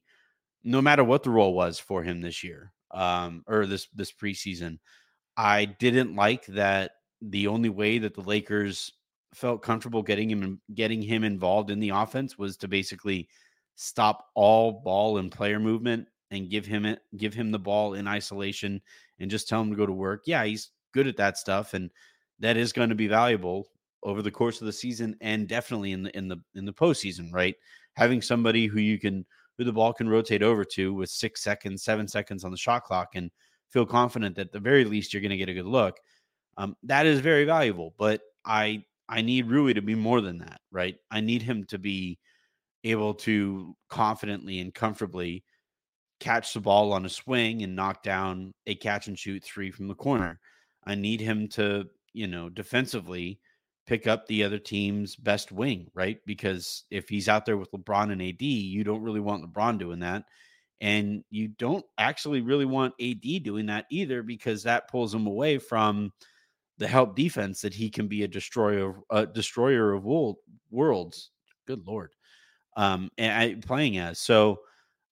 no 0.63 0.81
matter 0.81 1.03
what 1.03 1.23
the 1.23 1.29
role 1.29 1.53
was 1.53 1.77
for 1.79 2.03
him 2.03 2.21
this 2.21 2.43
year, 2.43 2.71
um, 2.91 3.43
or 3.47 3.65
this 3.65 3.87
this 3.93 4.11
preseason. 4.11 4.79
I 5.37 5.65
didn't 5.65 6.15
like 6.15 6.45
that 6.47 6.91
the 7.21 7.47
only 7.47 7.69
way 7.69 7.97
that 7.97 8.13
the 8.13 8.21
Lakers 8.21 8.93
felt 9.33 9.61
comfortable 9.61 10.01
getting 10.01 10.29
him 10.29 10.61
getting 10.73 11.01
him 11.01 11.23
involved 11.23 11.69
in 11.69 11.79
the 11.79 11.89
offense 11.89 12.37
was 12.37 12.55
to 12.57 12.67
basically 12.69 13.27
stop 13.75 14.27
all 14.35 14.81
ball 14.83 15.17
and 15.17 15.31
player 15.31 15.59
movement 15.59 16.07
and 16.31 16.49
give 16.49 16.65
him 16.65 16.85
it 16.85 16.99
give 17.17 17.33
him 17.33 17.51
the 17.51 17.59
ball 17.59 17.93
in 17.93 18.07
isolation 18.07 18.81
and 19.19 19.31
just 19.31 19.47
tell 19.47 19.61
him 19.61 19.69
to 19.69 19.75
go 19.75 19.85
to 19.85 19.93
work. 19.93 20.23
Yeah, 20.25 20.43
he's 20.45 20.71
good 20.93 21.07
at 21.07 21.17
that 21.17 21.37
stuff 21.37 21.73
and 21.73 21.91
that 22.39 22.57
is 22.57 22.73
going 22.73 22.89
to 22.89 22.95
be 22.95 23.07
valuable 23.07 23.67
over 24.03 24.21
the 24.21 24.31
course 24.31 24.61
of 24.61 24.67
the 24.67 24.73
season 24.73 25.15
and 25.21 25.47
definitely 25.47 25.91
in 25.91 26.03
the 26.03 26.17
in 26.17 26.27
the 26.27 26.37
in 26.55 26.65
the 26.65 26.73
postseason, 26.73 27.31
right? 27.33 27.55
Having 27.93 28.21
somebody 28.21 28.67
who 28.67 28.79
you 28.79 28.99
can 28.99 29.25
who 29.57 29.63
the 29.63 29.73
ball 29.73 29.93
can 29.93 30.09
rotate 30.09 30.43
over 30.43 30.65
to 30.65 30.93
with 30.93 31.09
six 31.09 31.41
seconds, 31.41 31.83
seven 31.83 32.07
seconds 32.07 32.43
on 32.43 32.51
the 32.51 32.57
shot 32.57 32.83
clock 32.83 33.09
and 33.15 33.31
feel 33.69 33.85
confident 33.85 34.35
that 34.35 34.47
at 34.47 34.51
the 34.51 34.59
very 34.59 34.85
least 34.85 35.13
you're 35.13 35.21
going 35.21 35.31
to 35.31 35.37
get 35.37 35.49
a 35.49 35.53
good 35.53 35.65
look. 35.65 35.97
Um, 36.57 36.75
that 36.83 37.05
is 37.05 37.19
very 37.19 37.45
valuable. 37.45 37.93
But 37.97 38.21
I 38.45 38.83
I 39.09 39.21
need 39.21 39.47
Rui 39.47 39.73
to 39.73 39.81
be 39.81 39.95
more 39.95 40.21
than 40.21 40.37
that, 40.39 40.61
right? 40.71 40.95
I 41.11 41.21
need 41.21 41.41
him 41.41 41.65
to 41.65 41.77
be 41.77 42.19
able 42.85 43.13
to 43.13 43.75
confidently 43.89 44.59
and 44.59 44.73
comfortably 44.73 45.43
catch 46.19 46.53
the 46.53 46.61
ball 46.61 46.93
on 46.93 47.05
a 47.05 47.09
swing 47.09 47.63
and 47.63 47.75
knock 47.75 48.03
down 48.03 48.53
a 48.67 48.75
catch 48.75 49.07
and 49.07 49.19
shoot 49.19 49.43
three 49.43 49.71
from 49.71 49.87
the 49.87 49.95
corner. 49.95 50.39
I 50.85 50.95
need 50.95 51.19
him 51.19 51.49
to, 51.49 51.85
you 52.13 52.27
know, 52.27 52.49
defensively 52.49 53.39
pick 53.85 54.07
up 54.07 54.25
the 54.25 54.43
other 54.43 54.57
team's 54.57 55.15
best 55.15 55.51
wing, 55.51 55.87
right? 55.93 56.17
Because 56.25 56.85
if 56.89 57.09
he's 57.09 57.27
out 57.27 57.45
there 57.45 57.57
with 57.57 57.71
LeBron 57.71 58.11
and 58.11 58.21
AD, 58.21 58.41
you 58.41 58.83
don't 58.83 59.03
really 59.03 59.19
want 59.19 59.43
LeBron 59.43 59.77
doing 59.77 59.99
that. 59.99 60.23
And 60.81 61.23
you 61.29 61.49
don't 61.49 61.85
actually 61.97 62.41
really 62.41 62.65
want 62.65 62.93
AD 63.01 63.43
doing 63.43 63.67
that 63.67 63.85
either 63.89 64.23
because 64.23 64.63
that 64.63 64.89
pulls 64.89 65.13
him 65.13 65.27
away 65.27 65.57
from 65.57 66.11
the 66.77 66.87
help 66.87 67.15
defense 67.15 67.61
that 67.61 67.73
he 67.73 67.89
can 67.89 68.07
be 68.07 68.23
a 68.23 68.27
destroyer, 68.27 68.99
a 69.09 69.25
destroyer 69.25 69.93
of 69.93 70.03
world, 70.03 70.37
worlds. 70.71 71.31
Good 71.65 71.87
lord, 71.87 72.11
um, 72.75 73.09
and 73.17 73.33
I, 73.33 73.55
playing 73.55 73.97
as 73.97 74.19
so. 74.19 74.59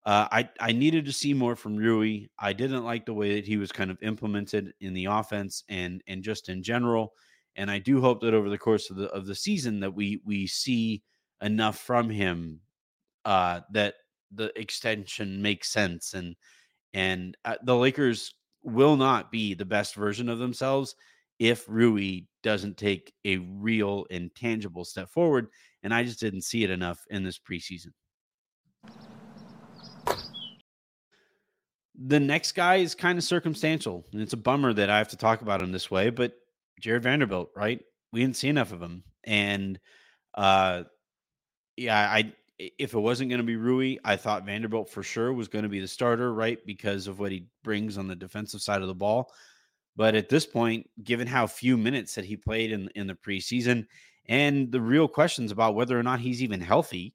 Uh, 0.06 0.28
I 0.30 0.48
I 0.60 0.72
needed 0.72 1.06
to 1.06 1.12
see 1.14 1.32
more 1.32 1.56
from 1.56 1.76
Rui. 1.76 2.26
I 2.38 2.52
didn't 2.52 2.84
like 2.84 3.06
the 3.06 3.14
way 3.14 3.36
that 3.36 3.46
he 3.46 3.56
was 3.56 3.72
kind 3.72 3.90
of 3.90 3.96
implemented 4.02 4.74
in 4.80 4.92
the 4.92 5.06
offense 5.06 5.64
and 5.70 6.02
and 6.06 6.22
just 6.22 6.50
in 6.50 6.62
general. 6.62 7.14
And 7.56 7.70
I 7.70 7.78
do 7.78 8.02
hope 8.02 8.20
that 8.20 8.34
over 8.34 8.50
the 8.50 8.58
course 8.58 8.90
of 8.90 8.96
the 8.96 9.08
of 9.12 9.24
the 9.24 9.34
season 9.34 9.80
that 9.80 9.94
we 9.94 10.20
we 10.26 10.46
see 10.46 11.02
enough 11.40 11.78
from 11.78 12.10
him 12.10 12.60
uh, 13.24 13.60
that 13.72 13.94
the 14.32 14.52
extension 14.60 15.40
makes 15.40 15.72
sense 15.72 16.14
and 16.14 16.36
and 16.92 17.36
uh, 17.44 17.56
the 17.64 17.74
Lakers 17.74 18.34
will 18.62 18.96
not 18.96 19.30
be 19.32 19.54
the 19.54 19.64
best 19.64 19.94
version 19.94 20.28
of 20.28 20.38
themselves 20.38 20.94
if 21.38 21.64
Rui 21.68 22.20
doesn't 22.42 22.76
take 22.76 23.12
a 23.24 23.38
real 23.38 24.06
and 24.10 24.34
tangible 24.34 24.84
step 24.84 25.10
forward. 25.10 25.48
And 25.84 25.94
I 25.94 26.02
just 26.02 26.18
didn't 26.18 26.42
see 26.42 26.64
it 26.64 26.70
enough 26.70 26.98
in 27.10 27.22
this 27.22 27.38
preseason. 27.38 27.92
The 32.06 32.18
next 32.18 32.52
guy 32.52 32.76
is 32.76 32.96
kind 32.96 33.18
of 33.18 33.24
circumstantial, 33.24 34.04
and 34.12 34.20
it's 34.20 34.32
a 34.32 34.38
bummer 34.38 34.72
that 34.72 34.90
I 34.90 34.98
have 34.98 35.08
to 35.08 35.16
talk 35.16 35.42
about 35.42 35.62
him 35.62 35.70
this 35.70 35.90
way, 35.90 36.10
but 36.10 36.32
Jared 36.80 37.04
Vanderbilt, 37.04 37.50
right? 37.54 37.80
We 38.12 38.20
didn't 38.20 38.36
see 38.36 38.48
enough 38.48 38.72
of 38.72 38.82
him. 38.82 39.04
And 39.24 39.78
uh 40.34 40.82
yeah, 41.76 41.98
I 41.98 42.32
if 42.58 42.94
it 42.94 42.98
wasn't 42.98 43.30
going 43.30 43.40
to 43.40 43.46
be 43.46 43.56
Rui, 43.56 43.96
I 44.04 44.16
thought 44.16 44.46
Vanderbilt 44.46 44.88
for 44.88 45.02
sure 45.02 45.32
was 45.32 45.48
going 45.48 45.64
to 45.64 45.68
be 45.68 45.80
the 45.80 45.88
starter, 45.88 46.32
right? 46.32 46.58
Because 46.64 47.08
of 47.08 47.18
what 47.18 47.32
he 47.32 47.46
brings 47.64 47.98
on 47.98 48.06
the 48.06 48.14
defensive 48.14 48.62
side 48.62 48.80
of 48.80 48.86
the 48.86 48.94
ball. 48.94 49.32
But 49.96 50.14
at 50.14 50.28
this 50.28 50.46
point, 50.46 50.88
given 51.02 51.26
how 51.26 51.46
few 51.46 51.76
minutes 51.76 52.14
that 52.14 52.24
he 52.24 52.36
played 52.36 52.72
in 52.72 52.88
in 52.94 53.06
the 53.06 53.14
preseason, 53.14 53.86
and 54.26 54.70
the 54.72 54.80
real 54.80 55.08
questions 55.08 55.52
about 55.52 55.74
whether 55.74 55.98
or 55.98 56.02
not 56.02 56.20
he's 56.20 56.42
even 56.42 56.60
healthy, 56.60 57.14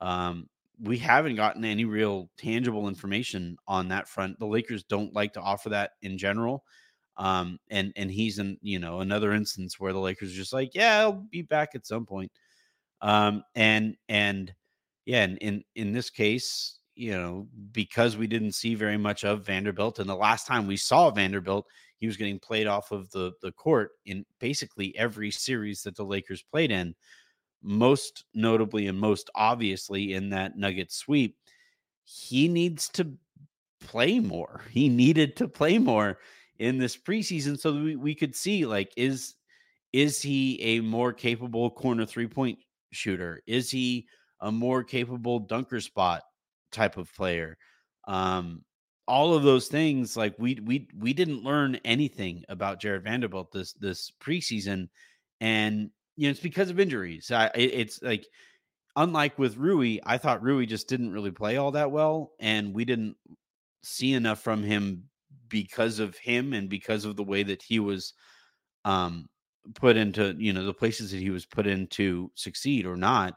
um, 0.00 0.48
we 0.80 0.98
haven't 0.98 1.36
gotten 1.36 1.64
any 1.64 1.84
real 1.84 2.28
tangible 2.36 2.88
information 2.88 3.56
on 3.68 3.88
that 3.88 4.08
front. 4.08 4.38
The 4.38 4.46
Lakers 4.46 4.82
don't 4.84 5.14
like 5.14 5.32
to 5.34 5.40
offer 5.40 5.68
that 5.70 5.92
in 6.02 6.18
general. 6.18 6.64
Um, 7.16 7.58
and 7.70 7.92
and 7.96 8.10
he's 8.10 8.38
in 8.38 8.56
you 8.62 8.78
know 8.78 9.00
another 9.00 9.32
instance 9.32 9.78
where 9.78 9.92
the 9.92 9.98
Lakers 10.00 10.32
just 10.32 10.52
like, 10.52 10.74
yeah, 10.74 11.00
I'll 11.00 11.26
be 11.30 11.42
back 11.42 11.70
at 11.74 11.86
some 11.86 12.06
point. 12.06 12.32
Um, 13.00 13.44
and 13.54 13.96
and 14.08 14.52
yeah, 15.04 15.22
and 15.22 15.38
in 15.38 15.64
in 15.74 15.92
this 15.92 16.08
case, 16.10 16.78
you 16.94 17.12
know, 17.12 17.48
because 17.72 18.16
we 18.16 18.26
didn't 18.26 18.52
see 18.52 18.74
very 18.74 18.96
much 18.96 19.24
of 19.24 19.44
Vanderbilt, 19.44 19.98
and 19.98 20.08
the 20.08 20.16
last 20.16 20.46
time 20.46 20.66
we 20.66 20.76
saw 20.76 21.10
Vanderbilt, 21.10 21.66
he 22.02 22.08
was 22.08 22.16
getting 22.16 22.40
played 22.40 22.66
off 22.66 22.90
of 22.90 23.08
the 23.12 23.30
the 23.42 23.52
court 23.52 23.92
in 24.06 24.26
basically 24.40 24.92
every 24.98 25.30
series 25.30 25.84
that 25.84 25.94
the 25.94 26.02
Lakers 26.02 26.42
played 26.42 26.72
in. 26.72 26.96
Most 27.62 28.24
notably 28.34 28.88
and 28.88 28.98
most 28.98 29.30
obviously 29.36 30.14
in 30.14 30.28
that 30.30 30.58
Nugget 30.58 30.90
sweep, 30.90 31.36
he 32.02 32.48
needs 32.48 32.88
to 32.88 33.12
play 33.80 34.18
more. 34.18 34.62
He 34.72 34.88
needed 34.88 35.36
to 35.36 35.46
play 35.46 35.78
more 35.78 36.18
in 36.58 36.76
this 36.76 36.96
preseason 36.96 37.56
so 37.56 37.72
we, 37.72 37.94
we 37.94 38.16
could 38.16 38.34
see 38.34 38.66
like 38.66 38.92
is 38.96 39.36
is 39.92 40.20
he 40.20 40.60
a 40.60 40.80
more 40.80 41.12
capable 41.12 41.70
corner 41.70 42.04
three 42.04 42.26
point 42.26 42.58
shooter? 42.90 43.42
Is 43.46 43.70
he 43.70 44.08
a 44.40 44.50
more 44.50 44.82
capable 44.82 45.38
dunker 45.38 45.80
spot 45.80 46.24
type 46.72 46.96
of 46.96 47.14
player? 47.14 47.56
Um, 48.08 48.64
all 49.08 49.34
of 49.34 49.42
those 49.42 49.68
things 49.68 50.16
like 50.16 50.34
we 50.38 50.58
we 50.64 50.88
we 50.98 51.12
didn't 51.12 51.42
learn 51.42 51.76
anything 51.84 52.44
about 52.48 52.80
Jared 52.80 53.04
Vanderbilt 53.04 53.50
this 53.52 53.72
this 53.74 54.12
preseason 54.20 54.88
and 55.40 55.90
you 56.16 56.26
know 56.26 56.30
it's 56.30 56.40
because 56.40 56.70
of 56.70 56.78
injuries 56.78 57.30
I, 57.30 57.46
it, 57.54 57.74
it's 57.74 58.02
like 58.02 58.26
unlike 58.96 59.38
with 59.38 59.56
Rui 59.56 59.98
I 60.04 60.18
thought 60.18 60.42
Rui 60.42 60.66
just 60.66 60.88
didn't 60.88 61.12
really 61.12 61.32
play 61.32 61.56
all 61.56 61.72
that 61.72 61.90
well 61.90 62.32
and 62.38 62.74
we 62.74 62.84
didn't 62.84 63.16
see 63.82 64.12
enough 64.12 64.40
from 64.40 64.62
him 64.62 65.04
because 65.48 65.98
of 65.98 66.16
him 66.16 66.52
and 66.52 66.68
because 66.68 67.04
of 67.04 67.16
the 67.16 67.24
way 67.24 67.42
that 67.42 67.62
he 67.62 67.80
was 67.80 68.14
um 68.84 69.28
put 69.74 69.96
into 69.96 70.34
you 70.38 70.52
know 70.52 70.64
the 70.64 70.74
places 70.74 71.10
that 71.10 71.18
he 71.18 71.30
was 71.30 71.46
put 71.46 71.66
in 71.66 71.86
to 71.88 72.30
succeed 72.34 72.86
or 72.86 72.96
not. 72.96 73.36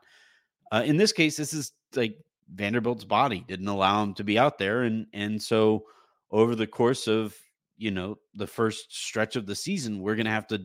Uh, 0.71 0.84
in 0.86 0.97
this 0.97 1.12
case, 1.12 1.38
this 1.38 1.54
is 1.54 1.71
like 1.95 2.17
Vanderbilt's 2.54 3.06
body 3.06 3.44
didn't 3.48 3.68
allow 3.68 4.04
him 4.04 4.14
to 4.16 4.24
be 4.24 4.38
out 4.38 4.58
there, 4.58 4.84
and 4.84 5.08
and 5.14 5.42
so 5.42 5.86
over 6.32 6.56
the 6.56 6.68
course 6.68 7.08
of 7.08 7.36
you 7.78 7.92
know 7.92 8.18
the 8.34 8.48
first 8.48 8.96
stretch 8.96 9.36
of 9.36 9.46
the 9.46 9.56
season, 9.56 10.00
we're 10.00 10.16
gonna 10.16 10.32
have 10.32 10.48
to. 10.48 10.62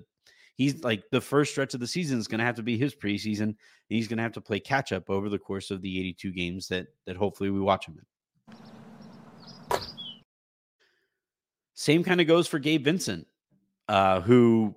He's 0.57 0.85
like 0.85 1.05
the 1.11 1.23
first 1.23 1.53
stretch 1.53 1.73
of 1.73 1.81
the 1.81 1.87
season 1.87 2.19
is 2.19 2.27
to 2.41 2.45
have 2.45 2.57
to 2.57 2.63
be 2.63 2.77
his 2.77 2.95
preseason. 2.95 3.57
He's 3.89 4.09
to 4.19 4.23
have 4.23 4.33
to 4.33 4.43
play 4.43 4.61
catch 4.61 4.93
up 4.93 5.09
over 5.09 5.29
the 5.29 5.39
course 5.39 5.71
of 5.71 5.81
the 5.81 5.99
82 5.99 6.33
games 6.33 6.69
that 6.69 6.89
that 7.07 7.17
hopefully 7.17 7.51
we 7.51 7.61
watch 7.61 7.89
him 7.89 7.99
in. 7.99 8.05
Same 11.75 12.05
kind 12.05 12.21
of 12.21 12.27
goes 12.27 12.47
for 12.47 12.59
Gabe 12.59 12.85
Vincent, 12.85 13.27
uh, 13.89 14.21
who 14.21 14.75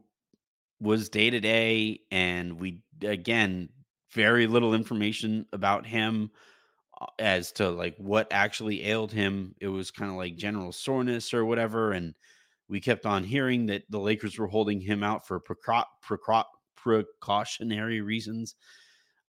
was 0.79 1.09
day 1.09 1.29
to 1.29 1.41
day, 1.41 1.99
and 2.11 2.59
we 2.59 2.81
again 3.01 3.67
very 4.13 4.47
little 4.47 4.73
information 4.73 5.45
about 5.51 5.85
him 5.85 6.31
as 7.19 7.51
to 7.53 7.69
like 7.69 7.95
what 7.97 8.27
actually 8.31 8.85
ailed 8.85 9.11
him. 9.11 9.55
It 9.59 9.67
was 9.67 9.91
kind 9.91 10.11
of 10.11 10.17
like 10.17 10.35
general 10.35 10.71
soreness 10.71 11.33
or 11.33 11.45
whatever, 11.45 11.91
and 11.91 12.13
we 12.67 12.79
kept 12.79 13.05
on 13.05 13.23
hearing 13.23 13.67
that 13.67 13.83
the 13.89 13.99
Lakers 13.99 14.37
were 14.37 14.47
holding 14.47 14.81
him 14.81 15.03
out 15.03 15.27
for 15.27 15.39
precau- 15.39 15.85
precau- 16.05 16.45
precautionary 16.75 18.01
reasons. 18.01 18.55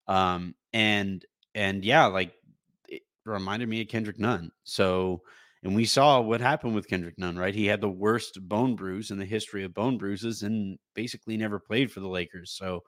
Um, 0.07 0.55
and 0.73 1.25
and 1.53 1.83
yeah, 1.83 2.05
like 2.05 2.33
it 2.87 3.01
reminded 3.25 3.69
me 3.69 3.81
of 3.81 3.87
Kendrick 3.87 4.19
Nunn. 4.19 4.51
So 4.63 5.21
and 5.63 5.75
we 5.75 5.85
saw 5.85 6.21
what 6.21 6.41
happened 6.41 6.75
with 6.75 6.87
Kendrick 6.87 7.17
Nunn, 7.17 7.37
right? 7.39 7.55
He 7.55 7.65
had 7.65 7.81
the 7.81 7.89
worst 7.89 8.37
bone 8.47 8.75
bruise 8.75 9.09
in 9.09 9.17
the 9.17 9.25
history 9.25 9.63
of 9.63 9.73
bone 9.73 9.97
bruises 9.97 10.43
and 10.43 10.77
basically 10.93 11.37
never 11.37 11.59
played 11.59 11.91
for 11.91 12.01
the 12.01 12.07
Lakers. 12.07 12.51
So 12.51 12.83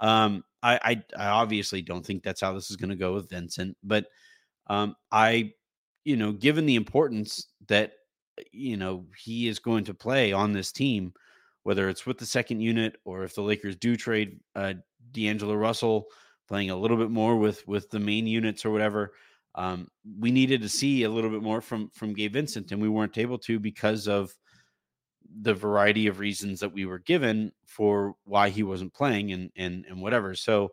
um, 0.00 0.44
I, 0.62 0.78
I, 0.82 1.24
I 1.24 1.26
obviously 1.28 1.82
don't 1.82 2.04
think 2.04 2.22
that's 2.22 2.40
how 2.40 2.52
this 2.52 2.70
is 2.70 2.76
going 2.76 2.90
to 2.90 2.96
go 2.96 3.14
with 3.14 3.30
Vincent, 3.30 3.76
but 3.82 4.06
um, 4.68 4.96
I, 5.12 5.52
you 6.04 6.16
know, 6.16 6.32
given 6.32 6.66
the 6.66 6.76
importance 6.76 7.48
that 7.68 7.92
you 8.50 8.76
know 8.76 9.06
he 9.16 9.48
is 9.48 9.58
going 9.58 9.84
to 9.84 9.94
play 9.94 10.32
on 10.32 10.52
this 10.52 10.72
team, 10.72 11.12
whether 11.62 11.88
it's 11.88 12.06
with 12.06 12.18
the 12.18 12.26
second 12.26 12.60
unit 12.60 12.96
or 13.04 13.24
if 13.24 13.34
the 13.34 13.42
Lakers 13.42 13.76
do 13.76 13.96
trade 13.96 14.40
uh, 14.56 14.74
D'Angelo 15.12 15.54
Russell, 15.54 16.06
playing 16.48 16.70
a 16.70 16.76
little 16.76 16.96
bit 16.96 17.10
more 17.10 17.36
with 17.36 17.66
with 17.68 17.90
the 17.90 18.00
main 18.00 18.26
units 18.26 18.64
or 18.64 18.70
whatever 18.70 19.12
um, 19.54 19.88
we 20.18 20.30
needed 20.30 20.62
to 20.62 20.68
see 20.68 21.04
a 21.04 21.10
little 21.10 21.30
bit 21.30 21.42
more 21.42 21.60
from 21.60 21.90
from 21.94 22.12
Gabe 22.12 22.32
Vincent, 22.32 22.72
and 22.72 22.80
we 22.80 22.88
weren't 22.88 23.18
able 23.18 23.38
to 23.38 23.60
because 23.60 24.08
of 24.08 24.34
the 25.42 25.54
variety 25.54 26.06
of 26.06 26.18
reasons 26.18 26.60
that 26.60 26.72
we 26.72 26.86
were 26.86 26.98
given 27.00 27.52
for 27.66 28.14
why 28.24 28.48
he 28.50 28.62
wasn't 28.62 28.94
playing 28.94 29.32
and 29.32 29.50
and 29.56 29.84
and 29.88 30.00
whatever. 30.00 30.34
So 30.34 30.70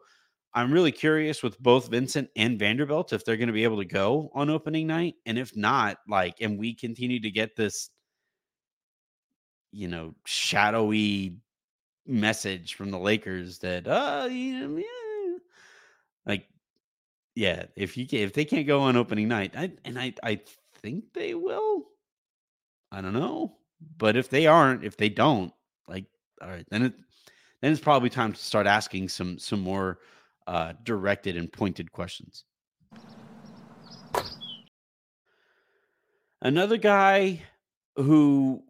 I'm 0.54 0.72
really 0.72 0.92
curious 0.92 1.42
with 1.44 1.60
both 1.60 1.90
Vincent 1.90 2.30
and 2.36 2.60
Vanderbilt 2.60 3.14
if 3.14 3.24
they're 3.24 3.38
going 3.38 3.48
to 3.48 3.54
be 3.54 3.64
able 3.64 3.78
to 3.78 3.86
go 3.86 4.30
on 4.34 4.50
opening 4.50 4.88
night, 4.88 5.16
and 5.26 5.38
if 5.38 5.56
not, 5.56 5.98
like, 6.10 6.36
and 6.42 6.60
we 6.60 6.74
continue 6.74 7.22
to 7.22 7.32
get 7.32 7.56
this, 7.56 7.90
you 9.72 9.88
know, 9.88 10.14
shadowy 10.26 11.38
message 12.06 12.76
from 12.76 12.92
the 12.92 13.00
Lakers 13.00 13.60
that 13.60 13.88
uh, 13.88 14.28
yeah, 14.30 14.68
like 16.26 16.48
yeah, 17.36 17.66
if 17.76 17.98
you 17.98 18.06
if 18.12 18.34
they 18.34 18.46
can't 18.46 18.68
go 18.68 18.82
on 18.82 18.98
opening 18.98 19.28
night, 19.30 19.54
I, 19.56 19.72
and 19.86 19.98
I 19.98 20.14
I 20.24 20.42
think 20.82 21.14
they 21.14 21.34
will. 21.36 21.86
I 22.92 23.00
don't 23.02 23.14
know, 23.14 23.56
but 23.98 24.16
if 24.16 24.30
they 24.30 24.48
aren't, 24.48 24.84
if 24.84 24.98
they 24.98 25.10
don't, 25.10 25.54
like, 25.88 26.06
all 26.42 26.50
right, 26.50 26.66
then 26.70 26.84
it 26.84 26.94
then 27.62 27.72
it's 27.72 27.82
probably 27.82 28.10
time 28.10 28.34
to 28.34 28.40
start 28.40 28.68
asking 28.68 29.10
some 29.10 29.38
some 29.38 29.60
more 29.60 30.00
uh, 30.48 30.74
directed 30.84 31.38
and 31.38 31.52
pointed 31.52 31.92
questions. 31.92 32.46
Another 36.42 36.78
guy 36.78 37.42
who 37.96 38.64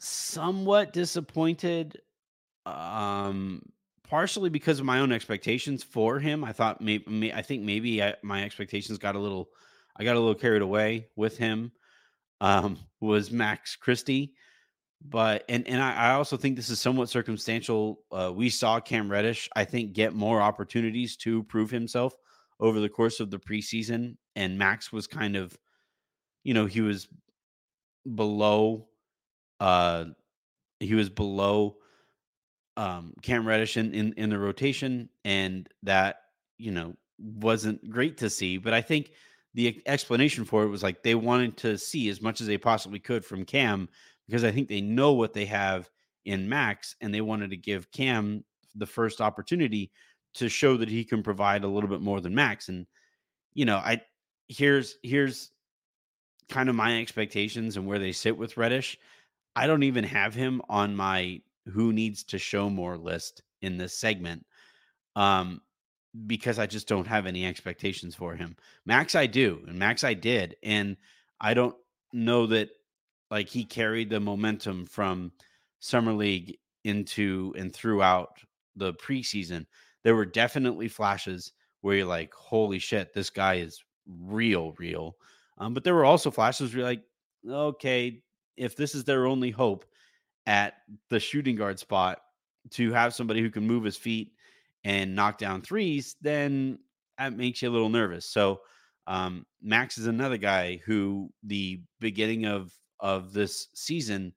somewhat 0.00 0.92
disappointed 0.92 2.00
um 2.66 3.62
partially 4.10 4.50
because 4.50 4.80
of 4.80 4.84
my 4.84 4.98
own 4.98 5.12
expectations 5.12 5.84
for 5.84 6.18
him. 6.18 6.42
I 6.44 6.52
thought 6.52 6.80
maybe, 6.80 7.32
I 7.32 7.42
think 7.42 7.62
maybe 7.62 8.02
I, 8.02 8.16
my 8.22 8.42
expectations 8.42 8.98
got 8.98 9.14
a 9.14 9.18
little, 9.20 9.48
I 9.96 10.02
got 10.02 10.16
a 10.16 10.18
little 10.18 10.34
carried 10.34 10.62
away 10.62 11.06
with 11.14 11.38
him. 11.38 11.70
Um, 12.40 12.78
was 13.00 13.30
Max 13.30 13.76
Christie, 13.76 14.32
but 15.02 15.44
and 15.48 15.66
and 15.68 15.82
I, 15.82 15.94
I 15.94 16.10
also 16.12 16.36
think 16.36 16.56
this 16.56 16.70
is 16.70 16.80
somewhat 16.80 17.08
circumstantial. 17.08 18.02
Uh, 18.10 18.32
we 18.34 18.50
saw 18.50 18.80
Cam 18.80 19.10
Reddish, 19.10 19.48
I 19.56 19.64
think, 19.64 19.92
get 19.92 20.14
more 20.14 20.40
opportunities 20.40 21.16
to 21.18 21.42
prove 21.44 21.70
himself 21.70 22.14
over 22.58 22.80
the 22.80 22.88
course 22.88 23.20
of 23.20 23.30
the 23.30 23.38
preseason, 23.38 24.16
and 24.36 24.58
Max 24.58 24.92
was 24.92 25.06
kind 25.06 25.36
of, 25.36 25.56
you 26.44 26.52
know, 26.54 26.66
he 26.66 26.80
was 26.80 27.08
below, 28.14 28.88
uh, 29.60 30.06
he 30.78 30.94
was 30.94 31.08
below 31.08 31.76
um, 32.76 33.14
Cam 33.22 33.46
Reddish 33.46 33.76
in, 33.76 33.92
in, 33.94 34.14
in 34.16 34.30
the 34.30 34.38
rotation, 34.38 35.08
and 35.24 35.68
that 35.82 36.16
you 36.58 36.70
know 36.70 36.94
wasn't 37.18 37.90
great 37.90 38.18
to 38.18 38.30
see. 38.30 38.58
But 38.58 38.74
I 38.74 38.80
think 38.82 39.12
the 39.54 39.82
explanation 39.86 40.44
for 40.44 40.62
it 40.62 40.68
was 40.68 40.82
like 40.82 41.02
they 41.02 41.14
wanted 41.14 41.56
to 41.58 41.76
see 41.76 42.08
as 42.08 42.22
much 42.22 42.40
as 42.40 42.46
they 42.46 42.58
possibly 42.58 42.98
could 42.98 43.24
from 43.24 43.44
Cam 43.44 43.88
because 44.26 44.44
I 44.44 44.52
think 44.52 44.68
they 44.68 44.80
know 44.80 45.12
what 45.12 45.32
they 45.32 45.46
have 45.46 45.90
in 46.24 46.48
Max, 46.48 46.94
and 47.00 47.12
they 47.12 47.20
wanted 47.20 47.50
to 47.50 47.56
give 47.56 47.90
Cam 47.90 48.44
the 48.76 48.86
first 48.86 49.20
opportunity 49.20 49.90
to 50.34 50.48
show 50.48 50.76
that 50.76 50.88
he 50.88 51.02
can 51.02 51.22
provide 51.22 51.64
a 51.64 51.68
little 51.68 51.90
bit 51.90 52.00
more 52.00 52.20
than 52.20 52.34
Max. 52.34 52.68
And 52.68 52.86
you 53.54 53.64
know, 53.64 53.78
I 53.78 54.02
here's 54.48 54.96
here's 55.02 55.50
kind 56.48 56.68
of 56.68 56.74
my 56.74 57.00
expectations 57.00 57.76
and 57.76 57.86
where 57.86 57.98
they 57.98 58.12
sit 58.12 58.36
with 58.36 58.56
Reddish. 58.56 58.98
I 59.56 59.66
don't 59.66 59.82
even 59.82 60.04
have 60.04 60.34
him 60.34 60.62
on 60.68 60.94
my 60.94 61.40
who 61.66 61.92
needs 61.92 62.24
to 62.24 62.38
show 62.38 62.70
more 62.70 62.96
list 62.96 63.42
in 63.62 63.76
this 63.76 63.98
segment 63.98 64.44
um 65.16 65.60
because 66.26 66.58
I 66.58 66.66
just 66.66 66.88
don't 66.88 67.06
have 67.06 67.26
any 67.26 67.46
expectations 67.46 68.14
for 68.14 68.34
him. 68.34 68.56
Max 68.86 69.14
I 69.14 69.26
do, 69.26 69.62
and 69.66 69.78
Max 69.78 70.04
I 70.04 70.14
did, 70.14 70.56
and 70.62 70.96
I 71.40 71.54
don't 71.54 71.76
know 72.12 72.46
that 72.46 72.70
like 73.30 73.48
he 73.48 73.64
carried 73.64 74.10
the 74.10 74.20
momentum 74.20 74.86
from 74.86 75.32
summer 75.78 76.12
league 76.12 76.56
into 76.84 77.54
and 77.56 77.72
throughout 77.72 78.38
the 78.76 78.94
preseason. 78.94 79.66
There 80.02 80.16
were 80.16 80.26
definitely 80.26 80.88
flashes 80.88 81.52
where 81.80 81.96
you're 81.96 82.06
like, 82.06 82.32
"Holy 82.34 82.78
shit, 82.78 83.14
this 83.14 83.30
guy 83.30 83.54
is 83.54 83.82
real, 84.06 84.72
real." 84.78 85.16
Um, 85.58 85.74
but 85.74 85.84
there 85.84 85.94
were 85.94 86.04
also 86.04 86.30
flashes 86.30 86.70
where 86.70 86.80
you're 86.80 86.88
like, 86.88 87.02
"Okay, 87.48 88.22
if 88.56 88.76
this 88.76 88.94
is 88.94 89.04
their 89.04 89.26
only 89.26 89.50
hope, 89.50 89.86
at 90.46 90.74
the 91.08 91.20
shooting 91.20 91.56
guard 91.56 91.78
spot 91.78 92.20
to 92.70 92.92
have 92.92 93.14
somebody 93.14 93.40
who 93.40 93.50
can 93.50 93.66
move 93.66 93.84
his 93.84 93.96
feet 93.96 94.32
and 94.84 95.14
knock 95.14 95.38
down 95.38 95.62
threes, 95.62 96.16
then 96.20 96.78
that 97.18 97.36
makes 97.36 97.62
you 97.62 97.68
a 97.68 97.72
little 97.72 97.88
nervous. 97.88 98.26
So 98.26 98.60
um, 99.06 99.44
Max 99.62 99.98
is 99.98 100.06
another 100.06 100.36
guy 100.36 100.80
who 100.84 101.30
the 101.42 101.80
beginning 102.00 102.46
of 102.46 102.72
of 103.00 103.32
this 103.32 103.68
season, 103.74 104.32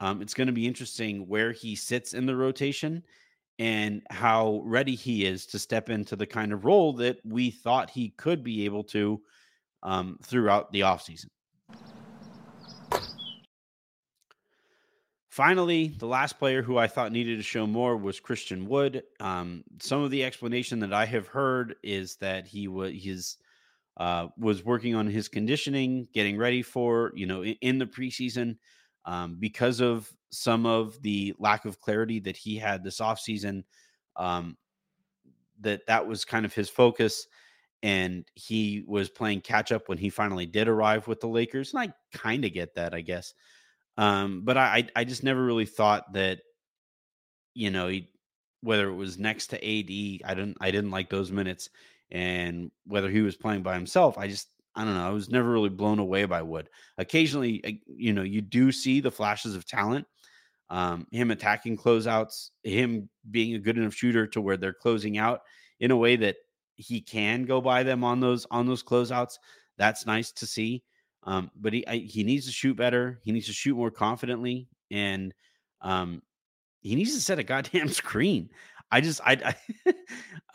um, 0.00 0.20
it's 0.22 0.34
going 0.34 0.48
to 0.48 0.52
be 0.52 0.66
interesting 0.66 1.26
where 1.28 1.52
he 1.52 1.76
sits 1.76 2.14
in 2.14 2.26
the 2.26 2.34
rotation 2.34 3.02
and 3.58 4.02
how 4.10 4.60
ready 4.64 4.94
he 4.94 5.24
is 5.24 5.46
to 5.46 5.58
step 5.58 5.88
into 5.88 6.16
the 6.16 6.26
kind 6.26 6.52
of 6.52 6.64
role 6.64 6.92
that 6.94 7.18
we 7.24 7.50
thought 7.50 7.90
he 7.90 8.10
could 8.16 8.42
be 8.42 8.64
able 8.64 8.82
to 8.82 9.20
um, 9.82 10.18
throughout 10.24 10.72
the 10.72 10.80
offseason. 10.80 11.26
Finally, 15.32 15.88
the 15.96 16.06
last 16.06 16.38
player 16.38 16.60
who 16.60 16.76
I 16.76 16.86
thought 16.86 17.10
needed 17.10 17.38
to 17.38 17.42
show 17.42 17.66
more 17.66 17.96
was 17.96 18.20
Christian 18.20 18.66
Wood. 18.68 19.02
Um, 19.18 19.64
some 19.80 20.02
of 20.02 20.10
the 20.10 20.24
explanation 20.24 20.78
that 20.80 20.92
I 20.92 21.06
have 21.06 21.26
heard 21.26 21.76
is 21.82 22.16
that 22.16 22.46
he 22.46 22.68
was 22.68 22.92
his 22.92 23.38
uh, 23.96 24.28
was 24.36 24.62
working 24.62 24.94
on 24.94 25.06
his 25.06 25.28
conditioning, 25.28 26.06
getting 26.12 26.36
ready 26.36 26.60
for 26.60 27.12
you 27.14 27.24
know 27.24 27.42
in, 27.42 27.56
in 27.62 27.78
the 27.78 27.86
preseason 27.86 28.58
um, 29.06 29.38
because 29.40 29.80
of 29.80 30.12
some 30.28 30.66
of 30.66 31.00
the 31.00 31.32
lack 31.38 31.64
of 31.64 31.80
clarity 31.80 32.20
that 32.20 32.36
he 32.36 32.58
had 32.58 32.84
this 32.84 33.00
offseason. 33.00 33.64
Um, 34.16 34.58
that 35.60 35.86
that 35.86 36.06
was 36.06 36.26
kind 36.26 36.44
of 36.44 36.52
his 36.52 36.68
focus, 36.68 37.26
and 37.82 38.26
he 38.34 38.84
was 38.86 39.08
playing 39.08 39.40
catch 39.40 39.72
up 39.72 39.88
when 39.88 39.96
he 39.96 40.10
finally 40.10 40.44
did 40.44 40.68
arrive 40.68 41.08
with 41.08 41.20
the 41.20 41.26
Lakers. 41.26 41.72
And 41.72 41.80
I 41.80 42.18
kind 42.18 42.44
of 42.44 42.52
get 42.52 42.74
that, 42.74 42.92
I 42.92 43.00
guess. 43.00 43.32
Um, 43.98 44.42
but 44.44 44.56
I 44.56 44.88
I 44.96 45.04
just 45.04 45.22
never 45.22 45.44
really 45.44 45.66
thought 45.66 46.12
that, 46.14 46.40
you 47.54 47.70
know, 47.70 47.88
he, 47.88 48.08
whether 48.62 48.88
it 48.88 48.94
was 48.94 49.18
next 49.18 49.48
to 49.48 49.56
AD, 49.56 50.22
I 50.30 50.34
didn't 50.34 50.56
I 50.60 50.70
didn't 50.70 50.90
like 50.90 51.10
those 51.10 51.30
minutes, 51.30 51.68
and 52.10 52.70
whether 52.86 53.10
he 53.10 53.20
was 53.20 53.36
playing 53.36 53.62
by 53.62 53.74
himself, 53.74 54.16
I 54.18 54.28
just 54.28 54.48
I 54.74 54.84
don't 54.84 54.94
know. 54.94 55.06
I 55.06 55.10
was 55.10 55.28
never 55.28 55.50
really 55.50 55.68
blown 55.68 55.98
away 55.98 56.24
by 56.24 56.42
Wood. 56.42 56.70
Occasionally, 56.98 57.82
you 57.86 58.12
know, 58.12 58.22
you 58.22 58.40
do 58.40 58.72
see 58.72 59.00
the 59.00 59.10
flashes 59.10 59.54
of 59.54 59.66
talent, 59.66 60.06
um, 60.70 61.06
him 61.12 61.30
attacking 61.30 61.76
closeouts, 61.76 62.50
him 62.62 63.10
being 63.30 63.54
a 63.54 63.58
good 63.58 63.76
enough 63.76 63.94
shooter 63.94 64.26
to 64.28 64.40
where 64.40 64.56
they're 64.56 64.72
closing 64.72 65.18
out 65.18 65.42
in 65.80 65.90
a 65.90 65.96
way 65.96 66.16
that 66.16 66.36
he 66.76 67.00
can 67.02 67.44
go 67.44 67.60
by 67.60 67.82
them 67.82 68.02
on 68.04 68.20
those 68.20 68.46
on 68.50 68.66
those 68.66 68.82
closeouts. 68.82 69.34
That's 69.76 70.06
nice 70.06 70.32
to 70.32 70.46
see. 70.46 70.82
Um, 71.24 71.50
but 71.56 71.72
he 71.72 71.86
I, 71.86 71.98
he 71.98 72.24
needs 72.24 72.46
to 72.46 72.52
shoot 72.52 72.76
better. 72.76 73.20
He 73.22 73.32
needs 73.32 73.46
to 73.46 73.52
shoot 73.52 73.76
more 73.76 73.90
confidently, 73.90 74.68
and 74.90 75.32
um, 75.80 76.22
he 76.80 76.94
needs 76.94 77.14
to 77.14 77.20
set 77.20 77.38
a 77.38 77.44
goddamn 77.44 77.88
screen. 78.02 78.50
I 78.90 79.00
just 79.00 79.20
I, 79.24 79.54
I 79.86 79.94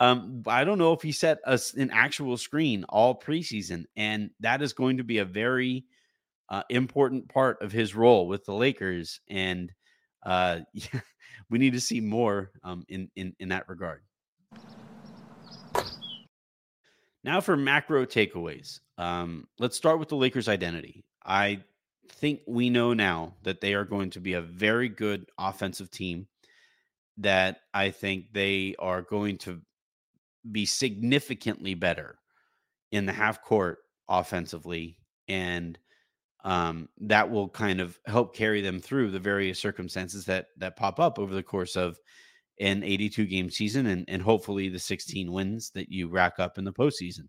um 0.00 0.42
I 0.46 0.64
don't 0.64 0.78
know 0.78 0.92
if 0.92 1.02
he 1.02 1.12
set 1.12 1.38
us 1.44 1.74
an 1.74 1.90
actual 1.90 2.36
screen 2.36 2.84
all 2.88 3.18
preseason, 3.18 3.84
and 3.96 4.30
that 4.40 4.62
is 4.62 4.72
going 4.72 4.98
to 4.98 5.04
be 5.04 5.18
a 5.18 5.24
very 5.24 5.84
uh, 6.48 6.62
important 6.70 7.28
part 7.28 7.60
of 7.62 7.72
his 7.72 7.94
role 7.94 8.26
with 8.26 8.44
the 8.44 8.54
Lakers. 8.54 9.20
And 9.28 9.72
uh, 10.24 10.60
yeah, 10.72 11.00
we 11.50 11.58
need 11.58 11.72
to 11.72 11.80
see 11.80 12.00
more 12.00 12.52
um, 12.62 12.84
in 12.88 13.10
in 13.16 13.34
in 13.40 13.48
that 13.48 13.68
regard. 13.68 14.02
Now 17.28 17.42
for 17.42 17.58
macro 17.58 18.06
takeaways. 18.06 18.80
Um, 18.96 19.48
let's 19.58 19.76
start 19.76 19.98
with 19.98 20.08
the 20.08 20.16
Lakers' 20.16 20.48
identity. 20.48 21.04
I 21.26 21.62
think 22.08 22.40
we 22.48 22.70
know 22.70 22.94
now 22.94 23.34
that 23.42 23.60
they 23.60 23.74
are 23.74 23.84
going 23.84 24.08
to 24.12 24.20
be 24.20 24.32
a 24.32 24.40
very 24.40 24.88
good 24.88 25.26
offensive 25.38 25.90
team. 25.90 26.26
That 27.18 27.58
I 27.74 27.90
think 27.90 28.32
they 28.32 28.76
are 28.78 29.02
going 29.02 29.36
to 29.40 29.60
be 30.50 30.64
significantly 30.64 31.74
better 31.74 32.18
in 32.92 33.04
the 33.04 33.12
half 33.12 33.42
court 33.42 33.80
offensively, 34.08 34.96
and 35.28 35.78
um, 36.44 36.88
that 37.02 37.30
will 37.30 37.50
kind 37.50 37.82
of 37.82 37.98
help 38.06 38.34
carry 38.34 38.62
them 38.62 38.80
through 38.80 39.10
the 39.10 39.20
various 39.20 39.58
circumstances 39.58 40.24
that 40.24 40.46
that 40.56 40.76
pop 40.76 40.98
up 40.98 41.18
over 41.18 41.34
the 41.34 41.42
course 41.42 41.76
of 41.76 41.98
an 42.60 42.82
82 42.82 43.26
game 43.26 43.50
season 43.50 43.86
and, 43.86 44.04
and 44.08 44.22
hopefully 44.22 44.68
the 44.68 44.76
mm-hmm. 44.76 44.94
16 44.94 45.32
wins 45.32 45.70
that 45.74 45.90
you 45.90 46.08
rack 46.08 46.34
up 46.38 46.58
in 46.58 46.64
the 46.64 46.72
postseason. 46.72 47.28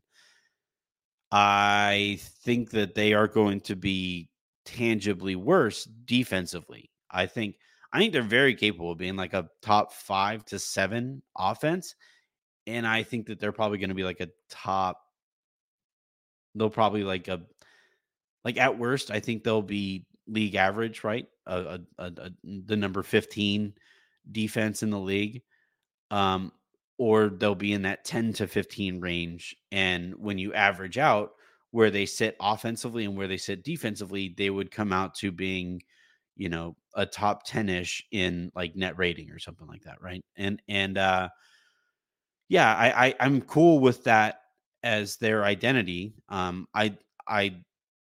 I 1.32 2.20
think 2.44 2.72
that 2.72 2.96
they 2.96 3.14
are 3.14 3.28
going 3.28 3.62
to 3.62 3.76
be 3.76 4.30
tangibly 4.66 5.36
worse 5.36 5.84
defensively. 5.84 6.90
I 7.12 7.28
think 7.28 7.56
I 7.92 8.00
think 8.00 8.14
they're 8.14 8.22
very 8.22 8.56
capable 8.56 8.92
of 8.92 8.98
being 8.98 9.16
like 9.16 9.34
a 9.34 9.50
top 9.62 9.94
five 9.94 10.46
to 10.46 10.60
seven 10.60 11.24
offense. 11.38 11.96
And 12.68 12.86
I 12.86 13.04
think 13.04 13.28
that 13.28 13.40
they're 13.40 13.52
probably 13.52 13.80
going 13.80 13.90
to 13.90 13.96
be 13.96 14.04
like 14.04 14.20
a 14.20 14.30
top, 14.50 15.00
they'll 16.54 16.70
probably 16.70 17.04
like 17.04 17.28
a 17.28 17.42
like 18.46 18.58
at 18.58 18.78
worst, 18.78 19.12
I 19.12 19.20
think 19.20 19.44
they'll 19.44 19.62
be 19.62 20.06
league 20.28 20.56
average, 20.56 21.04
right? 21.04 21.26
A, 21.48 21.80
a, 21.98 22.04
a, 22.06 22.32
the 22.44 22.78
number 22.78 23.04
15 23.04 23.74
defense 24.32 24.84
in 24.84 24.90
the 24.90 25.00
league. 25.00 25.44
Um, 26.12 26.52
or 26.98 27.30
they'll 27.30 27.56
be 27.56 27.74
in 27.74 27.84
that 27.84 28.04
10 28.04 28.34
to 28.34 28.48
15 28.48 29.00
range. 29.00 29.56
And 29.72 30.14
when 30.16 30.38
you 30.38 30.54
average 30.54 30.98
out 30.98 31.32
where 31.72 31.92
they 31.92 32.06
sit 32.06 32.36
offensively 32.42 33.06
and 33.06 33.16
where 33.16 33.28
they 33.28 33.38
sit 33.38 33.64
defensively, 33.64 34.34
they 34.38 34.50
would 34.50 34.70
come 34.72 34.92
out 34.92 35.16
to 35.16 35.32
being, 35.32 35.82
you 36.36 36.50
know, 36.50 36.76
a 36.96 37.06
top 37.06 37.44
10 37.46 37.70
ish 37.70 38.06
in 38.12 38.52
like 38.54 38.76
net 38.76 38.98
rating 38.98 39.32
or 39.32 39.40
something 39.40 39.68
like 39.68 39.84
that. 39.84 40.02
Right. 40.02 40.24
And, 40.36 40.62
and, 40.68 40.98
uh, 40.98 41.30
yeah, 42.50 42.76
I, 42.76 43.08
I 43.08 43.16
I'm 43.20 43.42
cool 43.42 43.80
with 43.80 44.04
that 44.06 44.42
as 44.84 45.18
their 45.18 45.44
identity. 45.46 46.16
Um, 46.28 46.68
I 46.74 46.98
I 47.28 47.58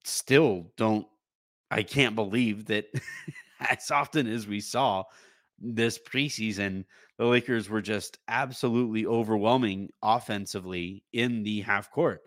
still 0.04 0.72
don't 0.76 1.06
I 1.70 1.82
can't 1.82 2.16
believe 2.16 2.66
that 2.66 2.86
as 3.60 3.90
often 3.90 4.26
as 4.26 4.46
we 4.46 4.60
saw 4.60 5.04
this 5.62 5.98
preseason, 5.98 6.84
the 7.18 7.26
Lakers 7.26 7.68
were 7.68 7.82
just 7.82 8.18
absolutely 8.28 9.06
overwhelming 9.06 9.90
offensively 10.02 11.04
in 11.12 11.42
the 11.42 11.60
half 11.60 11.90
court. 11.90 12.22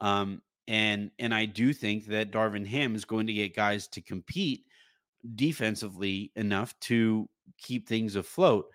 Um, 0.00 0.42
and 0.68 1.10
and 1.18 1.34
I 1.34 1.46
do 1.46 1.72
think 1.72 2.06
that 2.06 2.32
Darvin 2.32 2.66
Ham 2.66 2.94
is 2.94 3.04
going 3.04 3.26
to 3.26 3.32
get 3.32 3.56
guys 3.56 3.88
to 3.88 4.00
compete 4.00 4.64
defensively 5.34 6.32
enough 6.36 6.78
to 6.80 7.28
keep 7.58 7.88
things 7.88 8.16
afloat. 8.16 8.66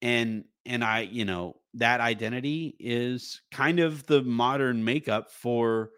And 0.00 0.44
and 0.66 0.84
I, 0.84 1.00
you 1.00 1.24
know, 1.24 1.56
that 1.74 2.00
identity 2.00 2.76
is 2.78 3.42
kind 3.50 3.80
of 3.80 4.06
the 4.06 4.22
modern 4.22 4.84
makeup 4.84 5.30
for 5.30 5.90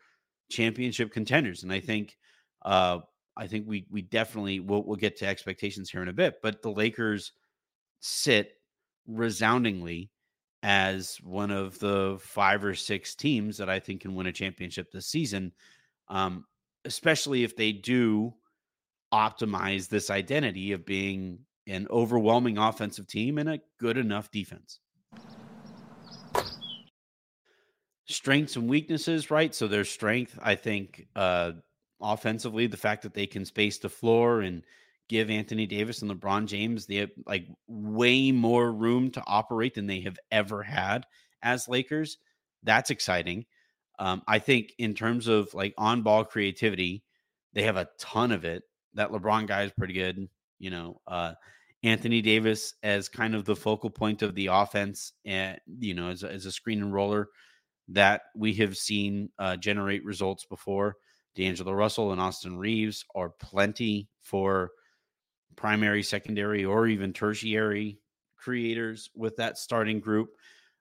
championship 0.50 1.12
contenders. 1.12 1.62
And 1.62 1.72
I 1.72 1.80
think 1.80 2.16
uh 2.62 3.00
I 3.36 3.46
think 3.46 3.66
we 3.66 3.86
we 3.90 4.02
definitely 4.02 4.60
will 4.60 4.84
we'll 4.84 4.96
get 4.96 5.16
to 5.18 5.26
expectations 5.26 5.90
here 5.90 6.02
in 6.02 6.08
a 6.08 6.12
bit, 6.12 6.36
but 6.42 6.62
the 6.62 6.70
Lakers 6.70 7.32
sit 8.06 8.52
resoundingly 9.06 10.10
as 10.62 11.18
one 11.22 11.50
of 11.50 11.78
the 11.78 12.18
five 12.20 12.64
or 12.64 12.74
six 12.74 13.14
teams 13.14 13.58
that 13.58 13.68
I 13.68 13.80
think 13.80 14.02
can 14.02 14.14
win 14.14 14.26
a 14.26 14.32
championship 14.32 14.90
this 14.90 15.06
season. 15.06 15.52
Um, 16.08 16.44
especially 16.84 17.44
if 17.44 17.56
they 17.56 17.72
do 17.72 18.34
optimize 19.12 19.88
this 19.88 20.10
identity 20.10 20.72
of 20.72 20.84
being 20.84 21.38
an 21.66 21.86
overwhelming 21.90 22.58
offensive 22.58 23.06
team 23.06 23.38
and 23.38 23.48
a 23.48 23.60
good 23.78 23.96
enough 23.96 24.30
defense 24.30 24.80
strengths 28.06 28.56
and 28.56 28.68
weaknesses, 28.68 29.30
right? 29.30 29.54
So 29.54 29.66
their 29.66 29.84
strength, 29.84 30.38
I 30.42 30.54
think, 30.54 31.06
uh, 31.16 31.52
offensively, 32.00 32.66
the 32.66 32.76
fact 32.76 33.02
that 33.02 33.14
they 33.14 33.26
can 33.26 33.44
space 33.44 33.78
the 33.78 33.88
floor 33.88 34.42
and 34.42 34.62
give 35.08 35.30
Anthony 35.30 35.66
Davis 35.66 36.02
and 36.02 36.10
LeBron 36.10 36.46
James 36.46 36.86
the 36.86 37.08
like 37.26 37.46
way 37.66 38.32
more 38.32 38.72
room 38.72 39.10
to 39.12 39.22
operate 39.26 39.74
than 39.74 39.86
they 39.86 40.00
have 40.00 40.18
ever 40.30 40.62
had 40.62 41.06
as 41.42 41.68
Lakers. 41.68 42.18
That's 42.62 42.90
exciting. 42.90 43.46
Um, 43.98 44.22
I 44.26 44.38
think 44.38 44.72
in 44.78 44.94
terms 44.94 45.28
of 45.28 45.52
like 45.54 45.74
on 45.78 46.02
ball 46.02 46.24
creativity, 46.24 47.04
they 47.52 47.62
have 47.62 47.76
a 47.76 47.88
ton 47.98 48.32
of 48.32 48.44
it. 48.44 48.64
That 48.94 49.10
LeBron 49.10 49.46
guy 49.46 49.64
is 49.64 49.72
pretty 49.72 49.94
good. 49.94 50.28
You 50.58 50.70
know, 50.70 51.00
uh, 51.06 51.34
Anthony 51.82 52.22
Davis 52.22 52.74
as 52.82 53.08
kind 53.08 53.34
of 53.34 53.44
the 53.44 53.56
focal 53.56 53.90
point 53.90 54.22
of 54.22 54.34
the 54.34 54.46
offense, 54.46 55.12
and 55.24 55.58
you 55.78 55.94
know, 55.94 56.08
as 56.08 56.22
a, 56.22 56.32
as 56.32 56.46
a 56.46 56.52
screen 56.52 56.82
and 56.82 56.92
roller 56.92 57.28
that 57.88 58.22
we 58.34 58.54
have 58.54 58.76
seen 58.76 59.28
uh, 59.38 59.56
generate 59.56 60.04
results 60.04 60.46
before. 60.46 60.96
D'Angelo 61.34 61.72
Russell 61.72 62.12
and 62.12 62.20
Austin 62.20 62.56
Reaves 62.56 63.04
are 63.14 63.28
plenty 63.28 64.08
for 64.22 64.70
primary, 65.56 66.02
secondary, 66.02 66.64
or 66.64 66.86
even 66.86 67.12
tertiary 67.12 67.98
creators 68.36 69.10
with 69.14 69.36
that 69.36 69.58
starting 69.58 70.00
group. 70.00 70.30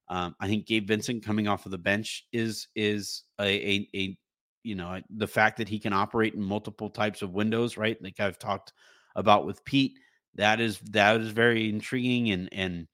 Um, 0.09 0.35
I 0.39 0.47
think 0.47 0.67
Gabe 0.67 0.87
Vincent 0.87 1.23
coming 1.23 1.47
off 1.47 1.65
of 1.65 1.71
the 1.71 1.77
bench 1.77 2.25
is 2.33 2.67
is 2.75 3.23
a, 3.39 3.45
a, 3.45 3.89
a 3.95 4.17
you 4.63 4.75
know 4.75 4.99
the 5.09 5.27
fact 5.27 5.57
that 5.57 5.69
he 5.69 5.79
can 5.79 5.93
operate 5.93 6.33
in 6.33 6.43
multiple 6.43 6.89
types 6.89 7.21
of 7.21 7.33
windows, 7.33 7.77
right? 7.77 8.01
Like 8.01 8.19
I've 8.19 8.39
talked 8.39 8.73
about 9.15 9.45
with 9.45 9.63
Pete. 9.65 9.97
That 10.35 10.59
is 10.59 10.79
that 10.91 11.21
is 11.21 11.29
very 11.29 11.69
intriguing 11.69 12.31
and 12.31 12.49
and 12.51 12.87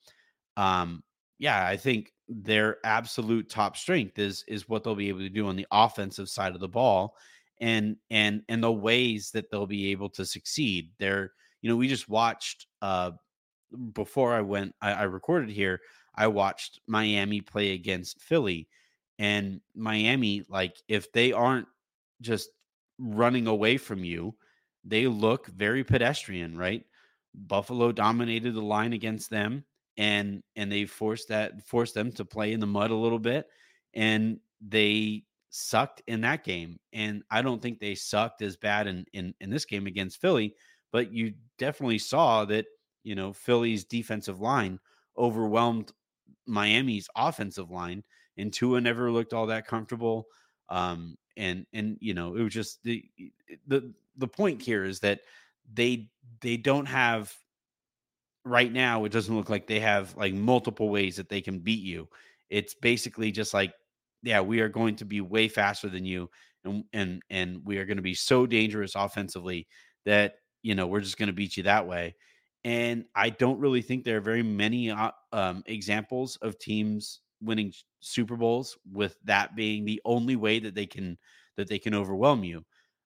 um 0.57 1.03
yeah, 1.39 1.65
I 1.65 1.77
think 1.77 2.11
their 2.27 2.77
absolute 2.83 3.49
top 3.49 3.75
strength 3.77 4.19
is 4.19 4.43
is 4.47 4.69
what 4.69 4.83
they'll 4.83 4.95
be 4.95 5.09
able 5.09 5.19
to 5.19 5.29
do 5.29 5.47
on 5.47 5.55
the 5.55 5.67
offensive 5.71 6.29
side 6.29 6.53
of 6.53 6.61
the 6.61 6.67
ball 6.67 7.15
and 7.59 7.97
and 8.09 8.43
and 8.49 8.63
the 8.63 8.71
ways 8.71 9.31
that 9.31 9.49
they'll 9.49 9.67
be 9.67 9.91
able 9.91 10.09
to 10.09 10.25
succeed 10.25 10.91
they're 10.99 11.31
you 11.61 11.69
know 11.69 11.75
we 11.75 11.87
just 11.87 12.09
watched 12.09 12.67
uh 12.81 13.11
before 13.93 14.33
i 14.33 14.41
went 14.41 14.73
I, 14.81 14.93
I 14.93 15.03
recorded 15.03 15.49
here 15.49 15.79
i 16.15 16.27
watched 16.27 16.79
miami 16.87 17.41
play 17.41 17.73
against 17.73 18.21
philly 18.21 18.67
and 19.17 19.61
miami 19.75 20.45
like 20.49 20.77
if 20.87 21.11
they 21.11 21.31
aren't 21.31 21.67
just 22.21 22.49
running 22.97 23.47
away 23.47 23.77
from 23.77 24.03
you 24.03 24.35
they 24.83 25.07
look 25.07 25.47
very 25.47 25.83
pedestrian 25.83 26.57
right? 26.57 26.85
Buffalo 27.35 27.91
dominated 27.91 28.53
the 28.53 28.61
line 28.61 28.93
against 28.93 29.29
them 29.29 29.63
and 29.97 30.41
and 30.55 30.71
they 30.71 30.85
forced 30.85 31.27
that 31.27 31.65
forced 31.67 31.93
them 31.93 32.11
to 32.13 32.25
play 32.25 32.53
in 32.53 32.59
the 32.59 32.65
mud 32.65 32.89
a 32.89 32.95
little 32.95 33.19
bit 33.19 33.47
and 33.93 34.39
they 34.61 35.23
sucked 35.51 36.01
in 36.07 36.21
that 36.21 36.43
game 36.43 36.79
and 36.93 37.23
i 37.29 37.41
don't 37.41 37.61
think 37.61 37.79
they 37.79 37.95
sucked 37.95 38.41
as 38.41 38.55
bad 38.55 38.87
in 38.87 39.05
in, 39.13 39.33
in 39.41 39.49
this 39.49 39.65
game 39.65 39.87
against 39.87 40.21
philly 40.21 40.53
but 40.91 41.11
you 41.11 41.33
definitely 41.57 41.99
saw 41.99 42.45
that 42.45 42.65
you 43.03 43.15
know 43.15 43.33
philly's 43.33 43.83
defensive 43.85 44.39
line 44.39 44.79
overwhelmed 45.17 45.91
miami's 46.45 47.07
offensive 47.15 47.69
line 47.69 48.03
and 48.37 48.53
Tua 48.53 48.79
never 48.79 49.11
looked 49.11 49.33
all 49.33 49.47
that 49.47 49.67
comfortable 49.67 50.25
um 50.69 51.17
and 51.37 51.65
and 51.73 51.97
you 51.99 52.13
know 52.13 52.35
it 52.35 52.41
was 52.41 52.53
just 52.53 52.83
the 52.83 53.03
the 53.67 53.93
the 54.17 54.27
point 54.27 54.61
here 54.61 54.83
is 54.83 54.99
that 55.01 55.21
they 55.73 56.09
they 56.41 56.57
don't 56.57 56.85
have 56.85 57.33
right 58.45 58.71
now 58.71 59.05
it 59.05 59.11
doesn't 59.11 59.35
look 59.35 59.49
like 59.49 59.67
they 59.67 59.79
have 59.79 60.15
like 60.15 60.33
multiple 60.33 60.89
ways 60.89 61.17
that 61.17 61.29
they 61.29 61.41
can 61.41 61.59
beat 61.59 61.83
you. 61.83 62.07
It's 62.49 62.73
basically 62.73 63.31
just 63.31 63.53
like, 63.53 63.73
yeah, 64.23 64.41
we 64.41 64.59
are 64.61 64.69
going 64.69 64.95
to 64.97 65.05
be 65.05 65.21
way 65.21 65.47
faster 65.47 65.87
than 65.87 66.05
you, 66.05 66.29
and 66.65 66.83
and 66.93 67.21
and 67.29 67.61
we 67.63 67.77
are 67.77 67.85
going 67.85 67.97
to 67.97 68.03
be 68.03 68.15
so 68.15 68.45
dangerous 68.45 68.95
offensively 68.95 69.67
that 70.05 70.35
you 70.61 70.75
know 70.75 70.87
we're 70.87 71.01
just 71.01 71.17
going 71.17 71.27
to 71.27 71.33
beat 71.33 71.57
you 71.57 71.63
that 71.63 71.87
way. 71.87 72.15
And 72.65 73.05
I 73.15 73.29
don't 73.29 73.59
really 73.59 73.81
think 73.81 74.03
there 74.03 74.17
are 74.17 74.21
very 74.21 74.43
many 74.43 74.91
uh, 74.91 75.11
um, 75.31 75.63
examples 75.65 76.37
of 76.41 76.59
teams 76.59 77.21
winning 77.41 77.73
Super 78.01 78.35
Bowls 78.35 78.77
with 78.91 79.15
that 79.23 79.55
being 79.55 79.85
the 79.85 80.01
only 80.03 80.35
way 80.35 80.59
that 80.59 80.75
they 80.75 80.85
can 80.85 81.17
that 81.55 81.67
they 81.67 81.79
can 81.79 81.93
overwhelm 81.93 82.43
you. 82.43 82.65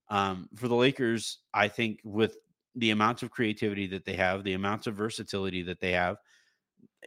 Um, 0.10 0.50
for 0.56 0.68
the 0.68 0.76
Lakers, 0.76 1.40
I 1.54 1.68
think 1.68 2.00
with 2.04 2.38
the 2.76 2.92
amounts 2.92 3.24
of 3.24 3.32
creativity 3.32 3.88
that 3.88 4.06
they 4.06 4.16
have, 4.16 4.44
the 4.44 4.54
amounts 4.54 4.88
of 4.88 4.96
versatility 4.96 5.64
that 5.64 5.80
they 5.80 5.92
have, 5.92 6.18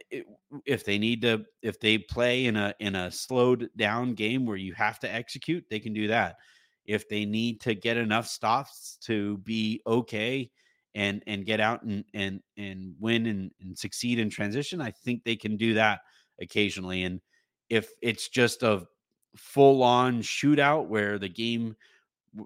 it, 0.09 0.25
if 0.65 0.85
they 0.85 0.97
need 0.97 1.21
to, 1.21 1.45
if 1.61 1.79
they 1.79 1.97
play 1.97 2.45
in 2.45 2.55
a 2.55 2.73
in 2.79 2.95
a 2.95 3.11
slowed 3.11 3.69
down 3.75 4.13
game 4.13 4.45
where 4.45 4.57
you 4.57 4.73
have 4.73 4.99
to 4.99 5.13
execute, 5.13 5.65
they 5.69 5.79
can 5.79 5.93
do 5.93 6.07
that. 6.07 6.37
If 6.87 7.09
they 7.09 7.25
need 7.25 7.61
to 7.61 7.75
get 7.75 7.97
enough 7.97 8.27
stops 8.27 8.97
to 9.03 9.37
be 9.39 9.81
okay 9.85 10.49
and 10.95 11.21
and 11.27 11.45
get 11.45 11.59
out 11.59 11.83
and 11.83 12.03
and 12.13 12.41
and 12.57 12.95
win 12.99 13.27
and, 13.27 13.51
and 13.61 13.77
succeed 13.77 14.19
in 14.19 14.29
transition, 14.29 14.81
I 14.81 14.91
think 14.91 15.23
they 15.23 15.35
can 15.35 15.57
do 15.57 15.73
that 15.75 15.99
occasionally. 16.41 17.03
And 17.03 17.21
if 17.69 17.89
it's 18.01 18.29
just 18.29 18.63
a 18.63 18.85
full 19.35 19.83
on 19.83 20.21
shootout 20.21 20.87
where 20.87 21.19
the 21.19 21.29
game 21.29 21.75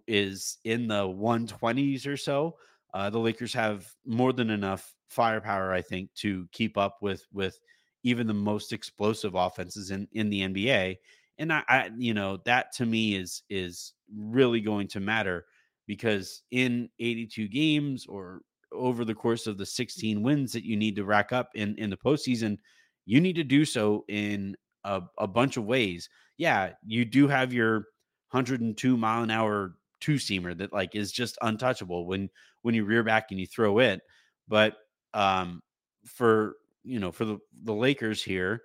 is 0.08 0.58
in 0.64 0.88
the 0.88 1.08
120s 1.08 2.08
or 2.08 2.18
so, 2.18 2.56
uh, 2.94 3.10
the 3.10 3.20
Lakers 3.20 3.54
have 3.54 3.88
more 4.06 4.34
than 4.34 4.50
enough 4.50 4.94
firepower, 5.10 5.72
I 5.74 5.82
think, 5.82 6.14
to 6.16 6.48
keep 6.52 6.78
up 6.78 6.98
with 7.02 7.26
with 7.32 7.60
even 8.04 8.28
the 8.28 8.34
most 8.34 8.74
explosive 8.74 9.36
offenses 9.36 9.92
in 9.92 10.08
in 10.14 10.30
the 10.30 10.42
NBA. 10.42 10.98
And 11.38 11.52
I, 11.52 11.63
I 11.67 11.89
you 11.98 12.13
know, 12.13 12.38
that 12.46 12.74
to 12.74 12.86
me 12.86 13.15
is 13.15 13.44
is 13.50 13.94
really 14.15 14.62
going 14.62 14.88
to 14.89 15.00
matter 15.00 15.46
because 15.88 16.44
in 16.52 16.89
82 17.00 17.48
games 17.48 18.06
or 18.06 18.41
over 18.72 19.04
the 19.04 19.15
course 19.15 19.48
of 19.48 19.58
the 19.58 19.65
16 19.65 20.22
wins 20.24 20.54
that 20.54 20.63
you 20.63 20.78
need 20.78 20.96
to 20.96 21.06
rack 21.06 21.32
up 21.32 21.50
in 21.56 21.76
in 21.78 21.89
the 21.89 21.98
postseason, 21.98 22.58
you 23.06 23.20
need 23.20 23.36
to 23.36 23.44
do 23.44 23.65
so 23.65 24.06
in 24.08 24.56
a, 24.84 25.02
a 25.17 25.28
bunch 25.28 25.58
of 25.58 25.65
ways. 25.65 26.10
Yeah, 26.38 26.72
you 26.86 27.06
do 27.06 27.28
have 27.28 27.54
your 27.54 27.88
102 28.32 28.98
mile 28.98 29.24
an 29.24 29.32
hour 29.32 29.76
two 30.00 30.15
seamer 30.15 30.58
that 30.58 30.74
like 30.74 30.96
is 30.96 31.12
just 31.12 31.38
untouchable 31.41 32.06
when 32.06 32.30
when 32.63 32.76
you 32.76 32.84
rear 32.84 33.04
back 33.04 33.28
and 33.32 33.39
you 33.39 33.48
throw 33.48 33.80
it. 33.80 34.02
But 34.48 34.76
um, 35.13 35.62
for 36.06 36.56
you 36.84 37.00
know 37.00 37.12
for 37.12 37.26
the 37.26 37.38
the 37.63 37.74
Lakers 37.74 38.24
here, 38.24 38.63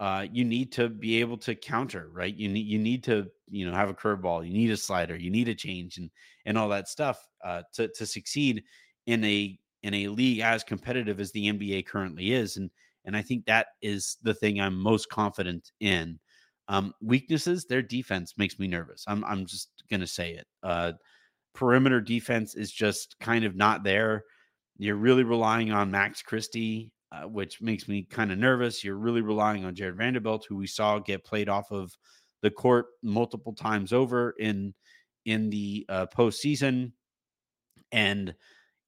uh, 0.00 0.26
you 0.32 0.44
need 0.44 0.72
to 0.72 0.88
be 0.88 1.20
able 1.20 1.36
to 1.38 1.54
counter, 1.54 2.08
right? 2.12 2.34
You 2.34 2.48
need 2.48 2.66
you 2.66 2.78
need 2.78 3.04
to 3.04 3.26
you 3.48 3.68
know 3.68 3.76
have 3.76 3.90
a 3.90 3.94
curveball, 3.94 4.46
you 4.46 4.52
need 4.52 4.70
a 4.70 4.76
slider, 4.76 5.16
you 5.16 5.30
need 5.30 5.48
a 5.48 5.54
change, 5.54 5.98
and 5.98 6.10
and 6.46 6.58
all 6.58 6.68
that 6.70 6.88
stuff 6.88 7.24
uh, 7.44 7.62
to 7.74 7.88
to 7.88 8.06
succeed 8.06 8.64
in 9.06 9.24
a 9.24 9.58
in 9.82 9.94
a 9.94 10.08
league 10.08 10.40
as 10.40 10.64
competitive 10.64 11.20
as 11.20 11.30
the 11.32 11.52
NBA 11.52 11.86
currently 11.86 12.32
is, 12.32 12.56
and 12.56 12.70
and 13.04 13.16
I 13.16 13.22
think 13.22 13.44
that 13.46 13.68
is 13.82 14.16
the 14.22 14.34
thing 14.34 14.60
I'm 14.60 14.76
most 14.76 15.08
confident 15.10 15.70
in. 15.80 16.18
Um, 16.68 16.94
weaknesses, 17.02 17.66
their 17.66 17.82
defense 17.82 18.34
makes 18.36 18.58
me 18.58 18.66
nervous. 18.66 19.04
I'm 19.06 19.24
I'm 19.24 19.46
just 19.46 19.68
gonna 19.90 20.06
say 20.06 20.32
it. 20.32 20.46
Uh, 20.62 20.92
perimeter 21.54 22.00
defense 22.00 22.56
is 22.56 22.72
just 22.72 23.16
kind 23.20 23.44
of 23.44 23.54
not 23.54 23.84
there. 23.84 24.24
You're 24.76 24.96
really 24.96 25.22
relying 25.22 25.70
on 25.70 25.92
Max 25.92 26.20
Christie, 26.20 26.90
uh, 27.14 27.28
which 27.28 27.60
makes 27.60 27.86
me 27.86 28.02
kind 28.02 28.32
of 28.32 28.38
nervous. 28.38 28.82
You're 28.82 28.96
really 28.96 29.20
relying 29.20 29.64
on 29.64 29.74
Jarred 29.74 29.96
Vanderbilt, 29.96 30.46
who 30.48 30.56
we 30.56 30.66
saw 30.66 30.98
get 30.98 31.24
played 31.24 31.48
off 31.48 31.70
of 31.70 31.96
the 32.42 32.50
court 32.50 32.86
multiple 33.02 33.52
times 33.52 33.92
over 33.92 34.34
in 34.38 34.74
in 35.24 35.50
the 35.50 35.86
uh, 35.88 36.06
postseason. 36.06 36.92
And 37.92 38.34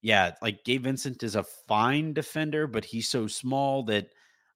yeah, 0.02 0.32
like 0.42 0.64
Gabe 0.64 0.84
Vincent 0.84 1.22
is 1.22 1.36
a 1.36 1.44
fine 1.68 2.12
defender, 2.12 2.66
but 2.66 2.84
he's 2.84 3.08
so 3.08 3.26
small 3.26 3.84
that 3.84 4.08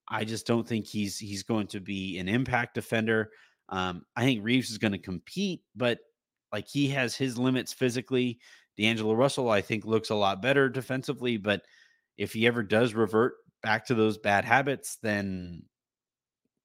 I 0.07 0.25
just 0.25 0.45
don't 0.45 0.67
think 0.67 0.87
he's 0.87 1.17
he's 1.17 1.43
going 1.43 1.67
to 1.67 1.79
be 1.79 2.17
an 2.17 2.27
impact 2.27 2.73
defender. 2.73 3.31
Um, 3.69 4.03
I 4.15 4.23
think 4.23 4.43
Reaves 4.43 4.69
is 4.69 4.79
going 4.79 4.91
to 4.91 4.97
compete, 4.97 5.61
but 5.75 5.99
like 6.51 6.67
he 6.67 6.89
has 6.89 7.15
his 7.15 7.37
limits 7.37 7.73
physically. 7.73 8.39
D'Angelo 8.77 9.13
Russell, 9.13 9.49
I 9.49 9.61
think, 9.61 9.85
looks 9.85 10.09
a 10.09 10.15
lot 10.15 10.41
better 10.41 10.67
defensively, 10.67 11.37
but 11.37 11.61
if 12.17 12.33
he 12.33 12.47
ever 12.47 12.63
does 12.63 12.93
revert 12.93 13.33
back 13.63 13.85
to 13.87 13.95
those 13.95 14.17
bad 14.17 14.45
habits, 14.45 14.97
then 15.01 15.63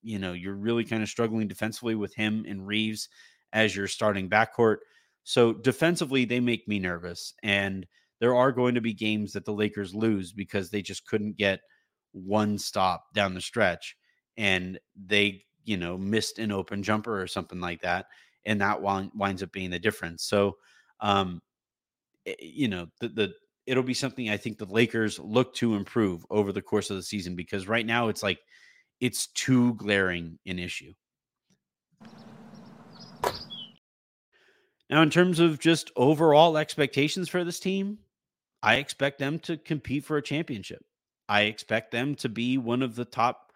you 0.02 0.18
know 0.18 0.32
you're 0.32 0.54
really 0.54 0.84
kind 0.84 1.02
of 1.02 1.08
struggling 1.08 1.48
defensively 1.48 1.94
with 1.94 2.14
him 2.14 2.44
and 2.46 2.66
Reaves 2.66 3.08
as 3.52 3.74
your 3.74 3.88
starting 3.88 4.28
backcourt. 4.28 4.78
So 5.24 5.52
defensively, 5.52 6.24
they 6.24 6.40
make 6.40 6.68
me 6.68 6.78
nervous, 6.78 7.34
and 7.42 7.86
there 8.20 8.34
are 8.34 8.52
going 8.52 8.74
to 8.76 8.80
be 8.80 8.94
games 8.94 9.32
that 9.32 9.44
the 9.44 9.52
Lakers 9.52 9.94
lose 9.94 10.32
because 10.32 10.70
they 10.70 10.82
just 10.82 11.06
couldn't 11.06 11.36
get 11.36 11.60
one 12.12 12.56
stop 12.58 13.04
down 13.12 13.34
the 13.34 13.40
stretch 13.42 13.94
and 14.38 14.78
they, 14.96 15.44
you 15.64 15.76
know, 15.76 15.98
missed 15.98 16.38
an 16.38 16.50
open 16.50 16.82
jumper 16.82 17.20
or 17.20 17.26
something 17.26 17.60
like 17.60 17.82
that. 17.82 18.06
And 18.46 18.60
that 18.62 18.80
winds 18.80 19.42
up 19.42 19.52
being 19.52 19.68
the 19.70 19.78
difference. 19.78 20.24
So, 20.24 20.56
um, 21.00 21.42
eh, 22.26 22.34
you 22.40 22.68
know, 22.68 22.86
the, 23.00 23.08
the, 23.08 23.34
it'll 23.66 23.82
be 23.82 23.94
something 23.94 24.30
I 24.30 24.36
think 24.36 24.58
the 24.58 24.64
Lakers 24.64 25.18
look 25.18 25.54
to 25.56 25.74
improve 25.74 26.24
over 26.30 26.52
the 26.52 26.62
course 26.62 26.90
of 26.90 26.96
the 26.96 27.02
season 27.02 27.34
because 27.34 27.66
right 27.66 27.84
now 27.84 28.08
it's 28.08 28.22
like 28.22 28.38
it's 29.00 29.26
too 29.28 29.74
glaring 29.74 30.38
an 30.46 30.58
issue. 30.58 30.92
Now, 34.88 35.02
in 35.02 35.10
terms 35.10 35.40
of 35.40 35.58
just 35.58 35.90
overall 35.96 36.56
expectations 36.56 37.28
for 37.28 37.42
this 37.42 37.58
team, 37.58 37.98
I 38.62 38.76
expect 38.76 39.18
them 39.18 39.40
to 39.40 39.56
compete 39.56 40.04
for 40.04 40.16
a 40.16 40.22
championship. 40.22 40.84
I 41.28 41.42
expect 41.42 41.90
them 41.90 42.14
to 42.16 42.28
be 42.28 42.56
one 42.56 42.82
of 42.82 42.94
the 42.94 43.04
top 43.04 43.52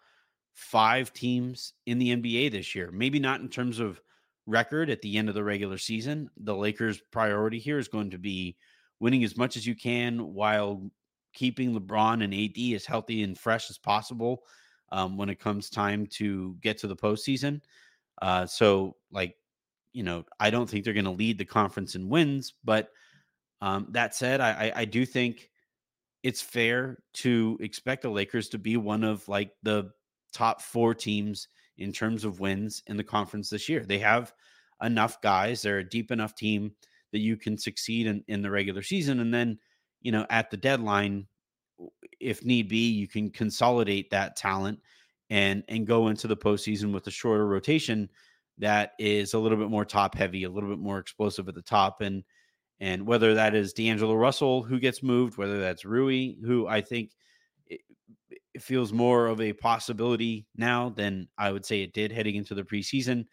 five 0.53 1.13
teams 1.13 1.73
in 1.85 1.99
the 1.99 2.15
NBA 2.15 2.51
this 2.51 2.75
year. 2.75 2.91
Maybe 2.91 3.19
not 3.19 3.39
in 3.39 3.47
terms 3.47 3.79
of 3.79 4.01
record 4.45 4.89
at 4.89 5.01
the 5.01 5.17
end 5.17 5.29
of 5.29 5.35
the 5.35 5.43
regular 5.43 5.77
season. 5.77 6.29
The 6.35 6.55
Lakers' 6.55 7.01
priority 7.11 7.59
here 7.59 7.79
is 7.79 7.87
going 7.87 8.11
to 8.11 8.17
be 8.17 8.57
winning 9.01 9.23
as 9.23 9.35
much 9.35 9.57
as 9.57 9.65
you 9.65 9.75
can 9.75 10.33
while 10.33 10.89
keeping 11.33 11.73
LeBron 11.73 12.23
and 12.23 12.33
AD 12.33 12.75
as 12.75 12.85
healthy 12.85 13.23
and 13.23 13.37
fresh 13.37 13.69
as 13.69 13.77
possible 13.77 14.43
um, 14.91 15.17
when 15.17 15.29
it 15.29 15.39
comes 15.39 15.69
time 15.69 16.05
to 16.05 16.55
get 16.61 16.77
to 16.77 16.87
the 16.87 16.95
postseason. 16.95 17.61
Uh, 18.21 18.45
so, 18.45 18.95
like, 19.11 19.35
you 19.91 20.03
know, 20.03 20.23
I 20.39 20.51
don't 20.51 20.69
think 20.69 20.85
they're 20.85 20.93
going 20.93 21.05
to 21.05 21.11
lead 21.11 21.37
the 21.37 21.45
conference 21.45 21.95
in 21.95 22.09
wins, 22.09 22.53
but 22.63 22.89
um, 23.59 23.87
that 23.89 24.15
said, 24.15 24.39
I, 24.39 24.51
I, 24.51 24.71
I 24.81 24.85
do 24.85 25.05
think 25.05 25.49
it's 26.21 26.41
fair 26.41 26.99
to 27.13 27.57
expect 27.59 28.03
the 28.03 28.09
Lakers 28.09 28.49
to 28.49 28.59
be 28.59 28.77
one 28.77 29.03
of 29.03 29.27
like 29.27 29.51
the 29.63 29.89
top 30.31 30.61
four 30.61 30.93
teams 30.93 31.47
in 31.77 31.91
terms 31.91 32.23
of 32.23 32.39
wins 32.39 32.83
in 32.85 32.97
the 32.97 33.03
conference 33.03 33.49
this 33.49 33.67
year. 33.67 33.83
They 33.83 33.99
have 33.99 34.31
enough 34.81 35.21
guys, 35.21 35.63
they're 35.63 35.79
a 35.79 35.89
deep 35.89 36.11
enough 36.11 36.35
team 36.35 36.73
that 37.11 37.19
you 37.19 37.37
can 37.37 37.57
succeed 37.57 38.07
in, 38.07 38.23
in 38.27 38.41
the 38.41 38.51
regular 38.51 38.81
season. 38.81 39.19
And 39.19 39.33
then, 39.33 39.59
you 40.01 40.11
know, 40.11 40.25
at 40.29 40.49
the 40.49 40.57
deadline, 40.57 41.27
if 42.19 42.43
need 42.45 42.69
be, 42.69 42.89
you 42.91 43.07
can 43.07 43.29
consolidate 43.29 44.09
that 44.11 44.35
talent 44.35 44.79
and 45.29 45.63
and 45.67 45.87
go 45.87 46.09
into 46.09 46.27
the 46.27 46.37
postseason 46.37 46.93
with 46.93 47.07
a 47.07 47.11
shorter 47.11 47.47
rotation 47.47 48.09
that 48.57 48.91
is 48.99 49.33
a 49.33 49.39
little 49.39 49.57
bit 49.57 49.69
more 49.69 49.85
top 49.85 50.15
heavy, 50.15 50.43
a 50.43 50.49
little 50.49 50.69
bit 50.69 50.79
more 50.79 50.99
explosive 50.99 51.47
at 51.47 51.55
the 51.55 51.61
top. 51.61 52.01
And 52.01 52.23
and 52.79 53.05
whether 53.05 53.33
that 53.35 53.55
is 53.55 53.73
D'Angelo 53.73 54.15
Russell 54.15 54.63
who 54.63 54.79
gets 54.79 55.01
moved, 55.03 55.37
whether 55.37 55.59
that's 55.59 55.85
Rui, 55.85 56.33
who 56.43 56.67
I 56.67 56.81
think 56.81 57.11
it, 57.67 57.81
it 58.53 58.61
feels 58.61 58.91
more 58.91 59.27
of 59.27 59.39
a 59.39 59.53
possibility 59.53 60.45
now 60.55 60.89
than 60.89 61.27
I 61.37 61.51
would 61.51 61.65
say 61.65 61.81
it 61.81 61.93
did 61.93 62.11
heading 62.11 62.35
into 62.35 62.53
the 62.53 62.63
preseason. 62.63 63.25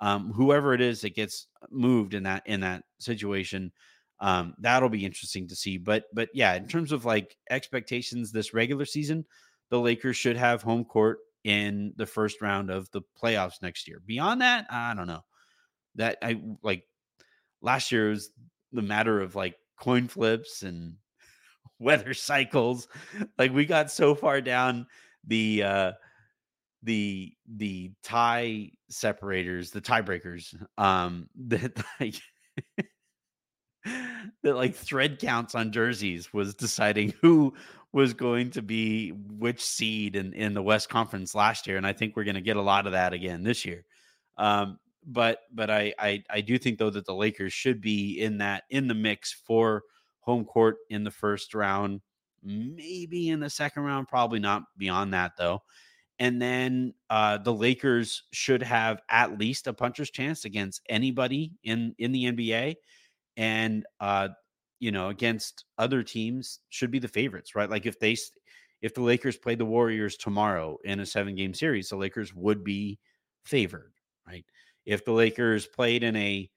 Um, 0.00 0.32
whoever 0.32 0.72
it 0.72 0.80
is 0.80 1.02
that 1.02 1.14
gets 1.14 1.46
moved 1.70 2.14
in 2.14 2.22
that 2.22 2.42
in 2.46 2.60
that 2.60 2.84
situation, 2.98 3.72
um, 4.20 4.54
that'll 4.58 4.88
be 4.88 5.04
interesting 5.04 5.48
to 5.48 5.56
see. 5.56 5.78
But 5.78 6.04
but 6.12 6.28
yeah, 6.34 6.54
in 6.54 6.66
terms 6.68 6.92
of 6.92 7.04
like 7.04 7.36
expectations 7.50 8.32
this 8.32 8.54
regular 8.54 8.84
season, 8.84 9.24
the 9.70 9.80
Lakers 9.80 10.16
should 10.16 10.36
have 10.36 10.62
home 10.62 10.84
court 10.84 11.18
in 11.44 11.92
the 11.96 12.06
first 12.06 12.42
round 12.42 12.70
of 12.70 12.90
the 12.90 13.02
playoffs 13.22 13.62
next 13.62 13.88
year. 13.88 14.00
Beyond 14.04 14.40
that, 14.42 14.66
I 14.70 14.94
don't 14.94 15.06
know. 15.06 15.24
That 15.96 16.18
I 16.22 16.40
like 16.62 16.84
last 17.62 17.92
year 17.92 18.10
was 18.10 18.30
the 18.72 18.82
matter 18.82 19.20
of 19.20 19.34
like 19.34 19.56
coin 19.78 20.08
flips 20.08 20.62
and 20.62 20.96
weather 21.78 22.14
cycles. 22.14 22.88
Like 23.38 23.52
we 23.52 23.64
got 23.66 23.90
so 23.90 24.14
far 24.14 24.40
down 24.40 24.86
the 25.26 25.62
uh 25.62 25.92
the 26.82 27.32
the 27.56 27.92
tie 28.02 28.70
separators, 28.88 29.70
the 29.70 29.80
tiebreakers, 29.80 30.54
um 30.78 31.28
that 31.48 31.82
like 32.00 32.14
that 34.42 34.56
like 34.56 34.74
thread 34.74 35.18
counts 35.18 35.54
on 35.54 35.72
jerseys 35.72 36.32
was 36.32 36.54
deciding 36.54 37.14
who 37.20 37.52
was 37.92 38.14
going 38.14 38.50
to 38.50 38.62
be 38.62 39.10
which 39.10 39.64
seed 39.64 40.14
in, 40.14 40.32
in 40.34 40.54
the 40.54 40.62
West 40.62 40.88
Conference 40.88 41.34
last 41.34 41.66
year. 41.66 41.76
And 41.76 41.86
I 41.86 41.92
think 41.92 42.14
we're 42.14 42.24
going 42.24 42.36
to 42.36 42.40
get 42.40 42.56
a 42.56 42.62
lot 42.62 42.86
of 42.86 42.92
that 42.92 43.12
again 43.12 43.42
this 43.42 43.64
year. 43.64 43.84
Um, 44.36 44.78
but 45.04 45.40
but 45.52 45.70
I, 45.70 45.94
I 45.98 46.22
I 46.30 46.40
do 46.42 46.58
think 46.58 46.78
though 46.78 46.90
that 46.90 47.06
the 47.06 47.14
Lakers 47.14 47.52
should 47.52 47.80
be 47.80 48.20
in 48.20 48.38
that 48.38 48.64
in 48.70 48.86
the 48.86 48.94
mix 48.94 49.32
for 49.32 49.82
home 50.20 50.44
court 50.44 50.76
in 50.90 51.04
the 51.04 51.10
first 51.10 51.54
round 51.54 52.00
maybe 52.42 53.28
in 53.28 53.40
the 53.40 53.50
second 53.50 53.82
round, 53.82 54.08
probably 54.08 54.38
not 54.38 54.62
beyond 54.76 55.14
that 55.14 55.32
though. 55.36 55.62
And 56.20 56.40
then 56.40 56.94
uh, 57.08 57.38
the 57.38 57.52
Lakers 57.52 58.24
should 58.30 58.62
have 58.62 59.00
at 59.08 59.38
least 59.38 59.66
a 59.66 59.72
puncher's 59.72 60.10
chance 60.10 60.44
against 60.44 60.82
anybody 60.88 61.52
in 61.64 61.94
in 61.98 62.12
the 62.12 62.26
NBA, 62.26 62.76
and 63.36 63.86
uh, 64.00 64.28
you 64.80 64.92
know 64.92 65.08
against 65.08 65.64
other 65.78 66.02
teams 66.02 66.60
should 66.68 66.90
be 66.90 66.98
the 66.98 67.08
favorites, 67.08 67.54
right? 67.54 67.70
Like 67.70 67.86
if 67.86 67.98
they 67.98 68.16
if 68.82 68.94
the 68.94 69.02
Lakers 69.02 69.36
played 69.36 69.58
the 69.58 69.64
Warriors 69.64 70.16
tomorrow 70.16 70.78
in 70.84 71.00
a 71.00 71.06
seven 71.06 71.34
game 71.34 71.54
series, 71.54 71.88
the 71.88 71.96
Lakers 71.96 72.34
would 72.34 72.64
be 72.64 72.98
favored, 73.44 73.92
right? 74.26 74.44
If 74.86 75.04
the 75.04 75.12
Lakers 75.12 75.66
played 75.66 76.02
in 76.02 76.16
a 76.16 76.50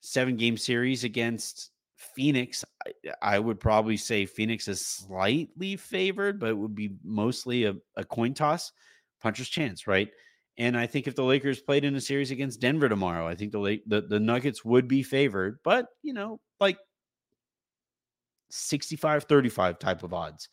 seven 0.00 0.36
game 0.36 0.56
series 0.56 1.04
against 1.04 1.70
Phoenix, 1.96 2.64
I, 2.86 3.36
I, 3.36 3.38
would 3.38 3.60
probably 3.60 3.96
say 3.96 4.24
Phoenix 4.24 4.68
is 4.68 4.84
slightly 4.84 5.76
favored, 5.76 6.38
but 6.38 6.50
it 6.50 6.56
would 6.56 6.74
be 6.74 6.92
mostly 7.02 7.64
a, 7.64 7.74
a 7.96 8.04
coin 8.04 8.34
toss, 8.34 8.72
puncher's 9.20 9.48
chance, 9.48 9.86
right? 9.86 10.08
And 10.58 10.76
I 10.76 10.86
think 10.86 11.06
if 11.06 11.14
the 11.14 11.22
Lakers 11.22 11.60
played 11.60 11.84
in 11.84 11.94
a 11.94 12.00
series 12.00 12.30
against 12.30 12.60
Denver 12.60 12.88
tomorrow, 12.88 13.26
I 13.26 13.34
think 13.34 13.52
the 13.52 13.80
the, 13.86 14.02
the 14.02 14.20
Nuggets 14.20 14.64
would 14.64 14.88
be 14.88 15.02
favored, 15.02 15.58
but 15.62 15.86
you 16.02 16.12
know, 16.12 16.40
like 16.60 16.78
65 18.50 19.24
35 19.24 19.78
type 19.78 20.02
of 20.02 20.12
odds. 20.12 20.48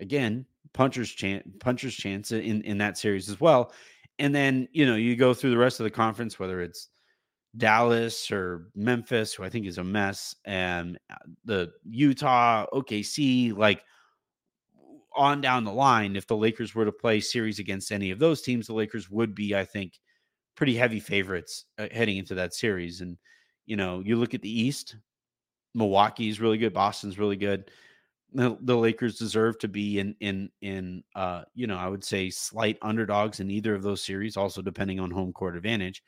Again, 0.00 0.44
puncher's 0.74 1.10
chance 1.10 1.44
puncher's 1.60 1.94
chance 1.94 2.30
in 2.30 2.62
in 2.62 2.78
that 2.78 2.98
series 2.98 3.28
as 3.28 3.40
well. 3.40 3.72
And 4.18 4.34
then, 4.34 4.68
you 4.72 4.84
know, 4.84 4.96
you 4.96 5.16
go 5.16 5.32
through 5.32 5.50
the 5.50 5.58
rest 5.58 5.80
of 5.80 5.84
the 5.84 5.90
conference 5.90 6.38
whether 6.38 6.60
it's 6.60 6.88
Dallas 7.56 8.30
or 8.30 8.68
Memphis, 8.74 9.32
who 9.32 9.44
I 9.44 9.48
think 9.48 9.66
is 9.66 9.78
a 9.78 9.84
mess, 9.84 10.34
and 10.44 10.98
uh, 11.10 11.16
the 11.44 11.72
Utah, 11.84 12.66
OKC, 12.72 13.56
like 13.56 13.82
on 15.14 15.40
down 15.40 15.64
the 15.64 15.72
line, 15.72 16.16
if 16.16 16.26
the 16.26 16.36
Lakers 16.36 16.74
were 16.74 16.84
to 16.84 16.92
play 16.92 17.20
series 17.20 17.58
against 17.58 17.92
any 17.92 18.10
of 18.10 18.18
those 18.18 18.42
teams, 18.42 18.66
the 18.66 18.74
Lakers 18.74 19.10
would 19.10 19.34
be, 19.34 19.54
I 19.54 19.64
think, 19.64 19.94
pretty 20.56 20.76
heavy 20.76 21.00
favorites 21.00 21.64
uh, 21.78 21.88
heading 21.92 22.16
into 22.18 22.34
that 22.34 22.54
series. 22.54 23.00
And, 23.00 23.16
you 23.66 23.76
know, 23.76 24.00
you 24.00 24.16
look 24.16 24.34
at 24.34 24.42
the 24.42 24.60
East, 24.60 24.96
Milwaukee's 25.74 26.40
really 26.40 26.58
good, 26.58 26.74
Boston's 26.74 27.18
really 27.18 27.36
good. 27.36 27.70
The, 28.32 28.58
the 28.60 28.76
Lakers 28.76 29.18
deserve 29.18 29.58
to 29.60 29.68
be 29.68 29.98
in 29.98 30.14
in 30.20 30.50
in 30.60 31.02
uh 31.14 31.44
you 31.54 31.66
know 31.66 31.78
I 31.78 31.88
would 31.88 32.04
say 32.04 32.28
slight 32.28 32.76
underdogs 32.82 33.40
in 33.40 33.50
either 33.50 33.74
of 33.74 33.82
those 33.82 34.04
series 34.04 34.36
also 34.36 34.60
depending 34.60 35.00
on 35.00 35.10
home 35.10 35.32
court 35.32 35.56
advantage 35.56 36.02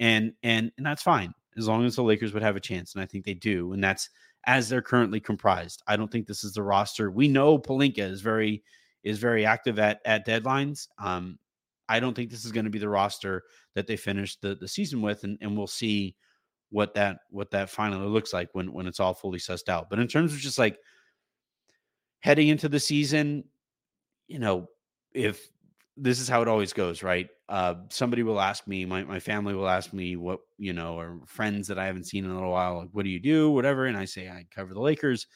and 0.00 0.32
and 0.42 0.72
and 0.76 0.84
that's 0.84 1.02
fine 1.02 1.32
as 1.56 1.68
long 1.68 1.84
as 1.84 1.96
the 1.96 2.02
Lakers 2.02 2.32
would 2.32 2.42
have 2.42 2.56
a 2.56 2.60
chance, 2.60 2.94
and 2.94 3.02
I 3.02 3.06
think 3.06 3.24
they 3.24 3.34
do, 3.34 3.72
and 3.72 3.82
that's 3.82 4.08
as 4.46 4.68
they're 4.68 4.82
currently 4.82 5.20
comprised. 5.20 5.82
I 5.86 5.96
don't 5.96 6.10
think 6.10 6.26
this 6.26 6.44
is 6.44 6.54
the 6.54 6.62
roster. 6.62 7.10
We 7.10 7.28
know 7.28 7.58
Pelinka 7.58 7.98
is 7.98 8.20
very 8.20 8.62
is 9.02 9.18
very 9.18 9.46
active 9.46 9.78
at 9.78 10.00
at 10.04 10.26
deadlines. 10.26 10.88
Um, 10.98 11.38
I 11.88 12.00
don't 12.00 12.14
think 12.14 12.30
this 12.30 12.44
is 12.44 12.52
going 12.52 12.64
to 12.64 12.70
be 12.70 12.78
the 12.78 12.88
roster 12.88 13.44
that 13.74 13.86
they 13.86 13.96
finish 13.96 14.36
the 14.36 14.54
the 14.54 14.68
season 14.68 15.02
with, 15.02 15.24
and 15.24 15.38
and 15.40 15.56
we'll 15.56 15.66
see 15.66 16.16
what 16.70 16.94
that 16.94 17.18
what 17.30 17.50
that 17.50 17.70
finally 17.70 18.06
looks 18.08 18.32
like 18.32 18.48
when 18.52 18.72
when 18.72 18.86
it's 18.86 19.00
all 19.00 19.14
fully 19.14 19.38
sussed 19.38 19.68
out. 19.68 19.90
But 19.90 19.98
in 19.98 20.08
terms 20.08 20.32
of 20.32 20.38
just 20.38 20.58
like 20.58 20.78
heading 22.20 22.48
into 22.48 22.68
the 22.68 22.80
season, 22.80 23.44
you 24.28 24.38
know, 24.38 24.68
if 25.12 25.48
this 26.02 26.18
is 26.18 26.28
how 26.28 26.40
it 26.40 26.48
always 26.48 26.72
goes, 26.72 27.02
right? 27.02 27.28
Uh, 27.48 27.74
somebody 27.90 28.22
will 28.22 28.40
ask 28.40 28.66
me, 28.66 28.86
my, 28.86 29.04
my 29.04 29.20
family 29.20 29.54
will 29.54 29.68
ask 29.68 29.92
me 29.92 30.16
what, 30.16 30.40
you 30.56 30.72
know, 30.72 30.98
or 30.98 31.20
friends 31.26 31.68
that 31.68 31.78
I 31.78 31.84
haven't 31.84 32.06
seen 32.06 32.24
in 32.24 32.30
a 32.30 32.34
little 32.34 32.50
while, 32.50 32.78
like, 32.78 32.88
what 32.92 33.04
do 33.04 33.10
you 33.10 33.20
do? 33.20 33.50
Whatever. 33.50 33.84
And 33.84 33.96
I 33.96 34.06
say, 34.06 34.28
I 34.28 34.46
cover 34.50 34.72
the 34.72 34.80
Lakers. 34.80 35.26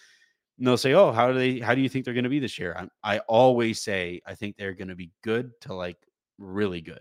And 0.57 0.67
they'll 0.67 0.79
say, 0.79 0.95
Oh, 0.95 1.13
how 1.13 1.29
do 1.29 1.35
they, 1.35 1.59
how 1.59 1.75
do 1.75 1.83
you 1.83 1.89
think 1.89 2.05
they're 2.05 2.15
going 2.15 2.25
to 2.25 2.31
be 2.31 2.39
this 2.39 2.59
year? 2.59 2.89
I, 3.03 3.17
I 3.17 3.19
always 3.21 3.83
say, 3.83 4.23
I 4.27 4.35
think 4.35 4.57
they're 4.57 4.73
going 4.73 4.89
to 4.89 4.95
be 4.95 5.11
good 5.23 5.51
to 5.63 5.75
like 5.75 5.99
really 6.39 6.81
good. 6.81 7.01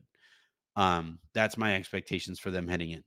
Um, 0.76 1.20
that's 1.34 1.58
my 1.58 1.76
expectations 1.76 2.40
for 2.40 2.52
them 2.52 2.68
heading 2.68 2.92
in. 2.92 3.04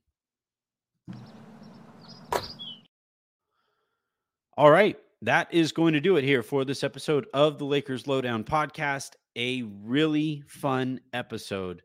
All 4.57 4.71
right. 4.71 4.97
That 5.23 5.53
is 5.53 5.71
going 5.71 5.93
to 5.93 5.99
do 5.99 6.17
it 6.17 6.23
here 6.23 6.43
for 6.43 6.63
this 6.63 6.83
episode 6.83 7.27
of 7.33 7.57
the 7.57 7.65
Lakers 7.65 8.07
Lowdown 8.07 8.43
podcast 8.43 9.11
a 9.37 9.61
really 9.83 10.43
fun 10.47 10.99
episode 11.13 11.83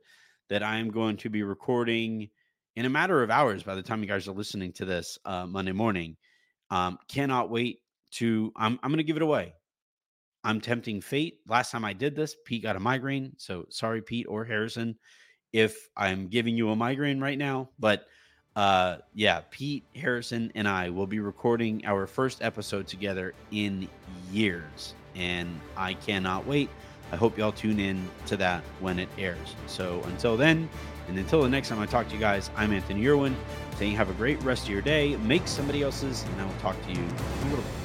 that 0.49 0.63
I 0.63 0.79
am 0.79 0.91
going 0.91 1.19
to 1.19 1.31
be 1.31 1.43
recording 1.43 2.31
in 2.75 2.87
a 2.87 2.91
matter 2.91 3.23
of 3.23 3.31
hours 3.31 3.63
by 3.63 3.75
the 3.75 3.83
time 3.83 4.03
you 4.03 4.09
guys 4.09 4.27
are 4.27 4.33
listening 4.33 4.73
to 4.73 4.85
this 4.87 5.19
uh, 5.27 5.47
Monday 5.47 5.73
morning. 5.73 6.17
Um, 6.71 6.99
cannot 7.09 7.51
wait 7.51 7.81
to, 8.13 8.51
I'm, 8.57 8.81
I'm 8.83 8.91
going 8.91 8.99
to 8.99 9.05
give 9.05 9.17
it 9.17 9.23
away. 9.23 9.53
I'm 10.43 10.61
tempting 10.61 11.03
fate. 11.03 11.41
Last 11.47 11.71
time 11.71 11.85
I 11.85 11.93
did 11.93 12.17
this, 12.17 12.35
Pete 12.45 12.63
got 12.63 12.75
a 12.75 12.81
migraine. 12.81 13.35
So 13.37 13.67
sorry, 13.69 14.01
Pete 14.01 14.27
or 14.29 14.45
Harrison, 14.45 14.99
if 15.53 15.89
I'm 15.97 16.29
giving 16.29 16.57
you 16.57 16.71
a 16.71 16.77
migraine 16.77 17.21
right 17.21 17.39
now. 17.39 17.69
But 17.79 18.07
uh, 18.57 18.97
yeah, 19.15 19.43
Pete, 19.51 19.85
Harrison, 19.95 20.51
and 20.55 20.67
I 20.67 20.89
will 20.89 21.07
be 21.07 21.21
recording 21.21 21.85
our 21.85 22.07
first 22.07 22.43
episode 22.43 22.87
together 22.87 23.35
in 23.51 23.89
years. 24.33 24.95
And 25.15 25.61
I 25.77 25.95
cannot 25.95 26.47
wait. 26.47 26.71
I 27.13 27.17
hope 27.17 27.37
y'all 27.37 27.53
tune 27.53 27.79
in 27.79 28.09
to 28.27 28.39
that 28.39 28.65
when 28.81 28.99
it 28.99 29.09
airs. 29.19 29.55
So 29.67 30.03
until 30.07 30.37
then, 30.37 30.69
and 31.09 31.19
until 31.19 31.43
the 31.43 31.49
next 31.49 31.69
time 31.69 31.79
I 31.79 31.85
talk 31.85 32.09
to 32.09 32.15
you 32.15 32.21
guys, 32.21 32.51
I'm 32.57 32.73
Anthony 32.73 33.07
Irwin 33.07 33.37
saying 33.77 33.95
have 33.97 34.09
a 34.09 34.15
great 34.15 34.43
rest 34.43 34.65
of 34.65 34.71
your 34.71 34.81
day. 34.81 35.17
Make 35.17 35.47
somebody 35.47 35.83
else's, 35.83 36.25
and 36.25 36.41
I 36.41 36.47
will 36.47 36.61
talk 36.61 36.81
to 36.87 36.93
you 36.93 37.03
a 37.03 37.45
little 37.51 37.63
bit. 37.63 37.82